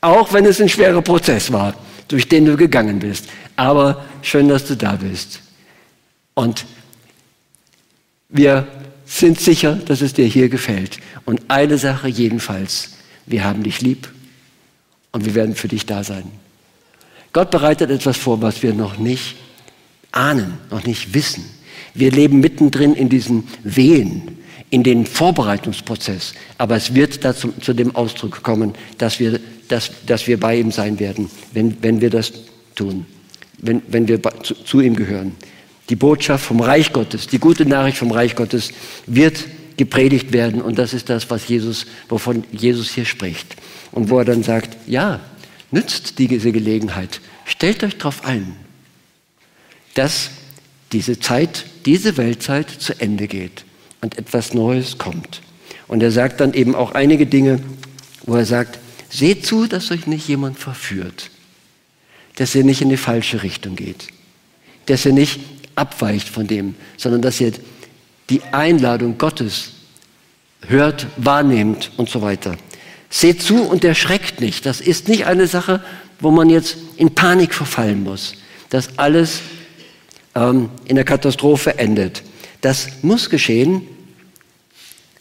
[0.00, 1.74] Auch wenn es ein schwerer Prozess war
[2.08, 3.26] durch den du gegangen bist.
[3.56, 5.40] Aber schön, dass du da bist.
[6.34, 6.66] Und
[8.28, 8.66] wir
[9.06, 10.98] sind sicher, dass es dir hier gefällt.
[11.24, 14.08] Und eine Sache jedenfalls, wir haben dich lieb
[15.12, 16.30] und wir werden für dich da sein.
[17.32, 19.36] Gott bereitet etwas vor, was wir noch nicht
[20.12, 21.44] ahnen, noch nicht wissen.
[21.94, 24.38] Wir leben mittendrin in diesen Wehen,
[24.70, 26.34] in den Vorbereitungsprozess.
[26.58, 30.70] Aber es wird dazu, zu dem Ausdruck kommen, dass wir dass, dass wir bei ihm
[30.70, 32.32] sein werden, wenn, wenn wir das
[32.74, 33.06] tun,
[33.58, 35.34] wenn, wenn wir zu, zu ihm gehören.
[35.88, 38.70] Die Botschaft vom Reich Gottes, die gute Nachricht vom Reich Gottes
[39.06, 39.44] wird
[39.76, 43.56] gepredigt werden und das ist das, was Jesus, wovon Jesus hier spricht.
[43.92, 45.20] Und wo er dann sagt, ja,
[45.70, 48.56] nützt diese Gelegenheit, stellt euch darauf ein,
[49.94, 50.30] dass
[50.92, 53.65] diese Zeit, diese Weltzeit zu Ende geht
[54.00, 55.42] und etwas Neues kommt.
[55.88, 57.60] Und er sagt dann eben auch einige Dinge,
[58.24, 58.78] wo er sagt,
[59.08, 61.30] Seht zu, dass euch nicht jemand verführt,
[62.36, 64.08] dass ihr nicht in die falsche Richtung geht,
[64.86, 65.40] dass ihr nicht
[65.74, 67.52] abweicht von dem, sondern dass ihr
[68.30, 69.72] die Einladung Gottes
[70.66, 72.56] hört, wahrnehmt und so weiter.
[73.08, 74.66] Seht zu und erschreckt nicht.
[74.66, 75.82] Das ist nicht eine Sache,
[76.18, 78.34] wo man jetzt in Panik verfallen muss,
[78.70, 79.40] dass alles
[80.34, 82.22] ähm, in der Katastrophe endet.
[82.66, 83.82] Das muss geschehen,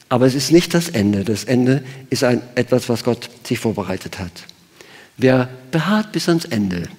[0.10, 1.24] aber es ist nicht das Ende.
[1.24, 4.32] Das Ende ist ein, etwas, was Gott sich vorbereitet hat.
[5.18, 6.90] Wer beharrt bis ans Ende,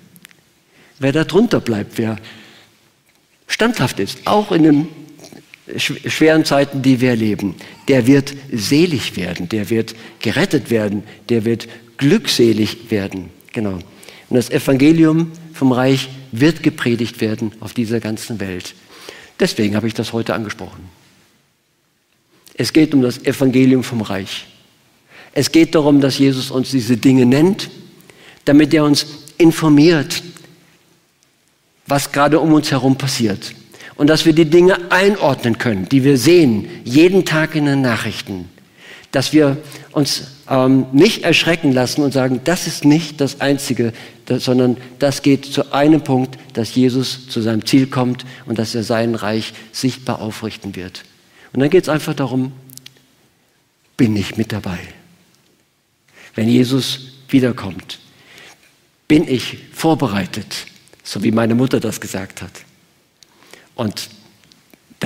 [1.00, 2.18] wer da drunter bleibt, wer
[3.48, 4.88] standhaft ist, auch in den
[5.78, 7.56] schweren Zeiten, die wir erleben,
[7.88, 11.66] der wird selig werden, der wird gerettet werden, der wird
[11.96, 13.30] glückselig werden.
[13.52, 13.80] Genau.
[14.28, 18.76] Und das Evangelium vom Reich wird gepredigt werden auf dieser ganzen Welt.
[19.38, 20.88] Deswegen habe ich das heute angesprochen.
[22.54, 24.46] Es geht um das Evangelium vom Reich.
[25.32, 27.68] Es geht darum, dass Jesus uns diese Dinge nennt,
[28.46, 29.06] damit er uns
[29.36, 30.22] informiert,
[31.86, 33.54] was gerade um uns herum passiert.
[33.96, 38.48] Und dass wir die Dinge einordnen können, die wir sehen, jeden Tag in den Nachrichten.
[39.12, 39.58] Dass wir
[39.92, 43.92] uns ähm, nicht erschrecken lassen und sagen, das ist nicht das Einzige,
[44.28, 48.82] sondern das geht zu einem Punkt, dass Jesus zu seinem Ziel kommt und dass er
[48.82, 51.04] sein Reich sichtbar aufrichten wird.
[51.52, 52.52] Und dann geht es einfach darum,
[53.96, 54.78] bin ich mit dabei?
[56.34, 57.98] Wenn Jesus wiederkommt,
[59.08, 60.66] bin ich vorbereitet,
[61.02, 62.52] so wie meine Mutter das gesagt hat.
[63.74, 64.10] Und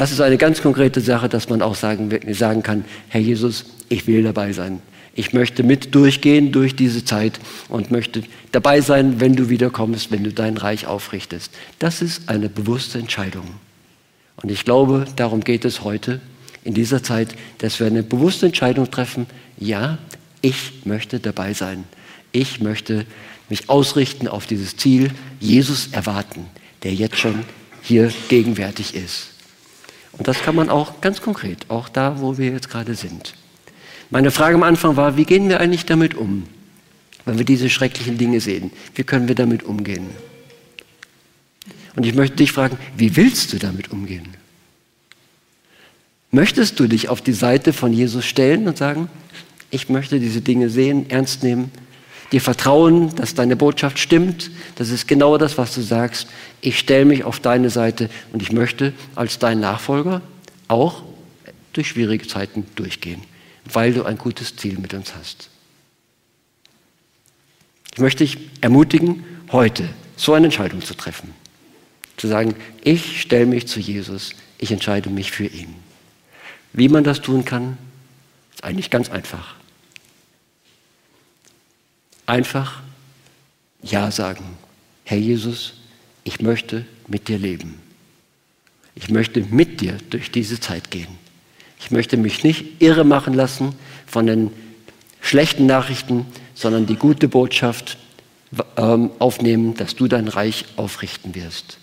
[0.01, 4.07] das ist eine ganz konkrete Sache, dass man auch sagen, sagen kann, Herr Jesus, ich
[4.07, 4.81] will dabei sein.
[5.15, 7.39] Ich möchte mit durchgehen durch diese Zeit
[7.69, 11.53] und möchte dabei sein, wenn du wiederkommst, wenn du dein Reich aufrichtest.
[11.81, 13.45] Das ist eine bewusste Entscheidung.
[14.37, 16.23] Und ich glaube, darum geht es heute
[16.65, 19.27] in dieser Zeit, dass wir eine bewusste Entscheidung treffen,
[19.59, 19.99] ja,
[20.41, 21.85] ich möchte dabei sein.
[22.33, 23.05] Ich möchte
[23.51, 26.47] mich ausrichten auf dieses Ziel, Jesus erwarten,
[26.85, 27.41] der jetzt schon
[27.83, 29.35] hier gegenwärtig ist.
[30.13, 33.35] Und das kann man auch ganz konkret, auch da, wo wir jetzt gerade sind.
[34.11, 36.45] Meine Frage am Anfang war, wie gehen wir eigentlich damit um,
[37.25, 38.73] wenn wir diese schrecklichen Dinge sehen?
[38.95, 40.09] Wie können wir damit umgehen?
[41.95, 44.29] Und ich möchte dich fragen, wie willst du damit umgehen?
[46.33, 49.09] Möchtest du dich auf die Seite von Jesus stellen und sagen,
[49.71, 51.71] ich möchte diese Dinge sehen, ernst nehmen,
[52.33, 56.29] dir vertrauen, dass deine Botschaft stimmt, das ist genau das, was du sagst.
[56.61, 60.23] Ich stelle mich auf deine Seite und ich möchte als dein Nachfolger
[60.69, 61.03] auch
[61.73, 63.23] durch schwierige Zeiten durchgehen,
[63.65, 65.51] weil du ein gutes Ziel mit uns hast.
[67.93, 71.35] Ich möchte dich ermutigen, heute so eine Entscheidung zu treffen.
[72.17, 75.75] Zu sagen, ich stelle mich zu Jesus, ich entscheide mich für ihn.
[76.73, 77.79] Wie man das tun kann,
[78.55, 79.60] ist eigentlich ganz einfach.
[82.31, 82.81] Einfach
[83.83, 84.45] Ja sagen.
[85.03, 85.73] Herr Jesus,
[86.23, 87.83] ich möchte mit dir leben.
[88.95, 91.09] Ich möchte mit dir durch diese Zeit gehen.
[91.81, 93.75] Ich möchte mich nicht irre machen lassen
[94.07, 94.53] von den
[95.21, 96.25] schlechten Nachrichten,
[96.55, 97.99] sondern die gute Botschaft
[98.77, 101.79] ähm, aufnehmen, dass du dein Reich aufrichten wirst.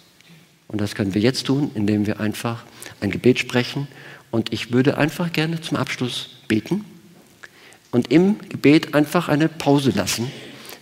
[0.70, 2.64] Und das können wir jetzt tun, indem wir einfach
[3.02, 3.90] ein Gebet sprechen
[4.32, 6.86] und ich würde einfach gerne zum Abschluss beten
[7.92, 10.32] und im Gebet einfach eine Pause lassen,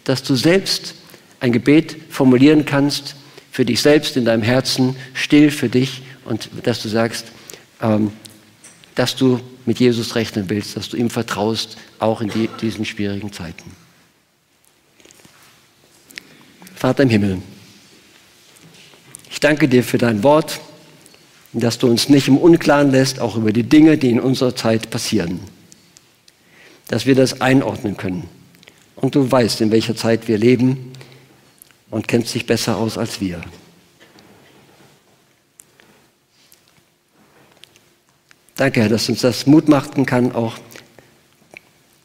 [0.03, 0.95] dass du selbst
[1.39, 3.15] ein Gebet formulieren kannst
[3.51, 7.27] für dich selbst in deinem Herzen, still für dich und dass du sagst,
[7.81, 8.11] ähm,
[8.95, 13.31] dass du mit Jesus rechnen willst, dass du ihm vertraust, auch in die, diesen schwierigen
[13.31, 13.71] Zeiten.
[16.75, 17.41] Vater im Himmel,
[19.29, 20.59] ich danke dir für dein Wort
[21.61, 24.89] dass du uns nicht im Unklaren lässt, auch über die Dinge, die in unserer Zeit
[24.89, 25.39] passieren.
[26.87, 28.29] Dass wir das einordnen können.
[28.95, 30.93] Und du weißt, in welcher Zeit wir leben
[31.89, 33.41] und kennst dich besser aus als wir.
[38.55, 40.57] Danke, Herr, dass uns das Mut machen kann, auch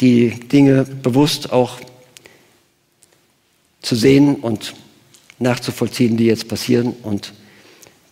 [0.01, 1.79] die Dinge bewusst auch
[3.83, 4.75] zu sehen und
[5.39, 7.33] nachzuvollziehen, die jetzt passieren und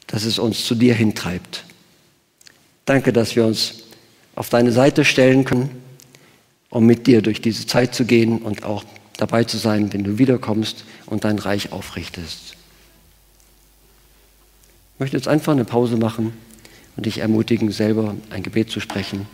[0.06, 1.64] dass es uns zu dir hintreibt.
[2.84, 3.84] Danke, dass wir uns
[4.34, 5.70] auf deine Seite stellen können,
[6.70, 8.84] um mit dir durch diese Zeit zu gehen und auch
[9.16, 12.54] dabei zu sein, wenn du wiederkommst und dein Reich aufrichtest.
[14.94, 16.32] Ich möchte jetzt einfach eine Pause machen
[16.96, 19.26] und dich ermutigen, selber ein Gebet zu sprechen,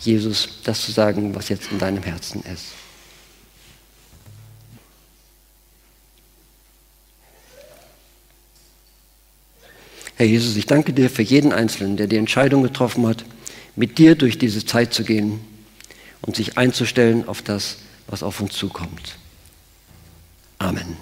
[0.00, 2.72] Jesus das zu sagen, was jetzt in deinem Herzen ist.
[10.16, 13.24] Herr Jesus, ich danke dir für jeden Einzelnen, der die Entscheidung getroffen hat,
[13.76, 15.40] mit dir durch diese Zeit zu gehen
[16.22, 19.16] und sich einzustellen auf das, was auf uns zukommt.
[20.58, 20.96] Amen.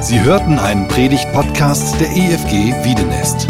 [0.00, 3.48] Sie hörten einen Predigt-Podcast der EFG Wiedenest.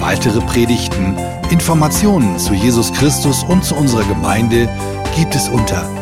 [0.00, 1.16] Weitere Predigten
[1.50, 4.68] Informationen zu Jesus Christus und zu unserer Gemeinde
[5.14, 6.01] gibt es unter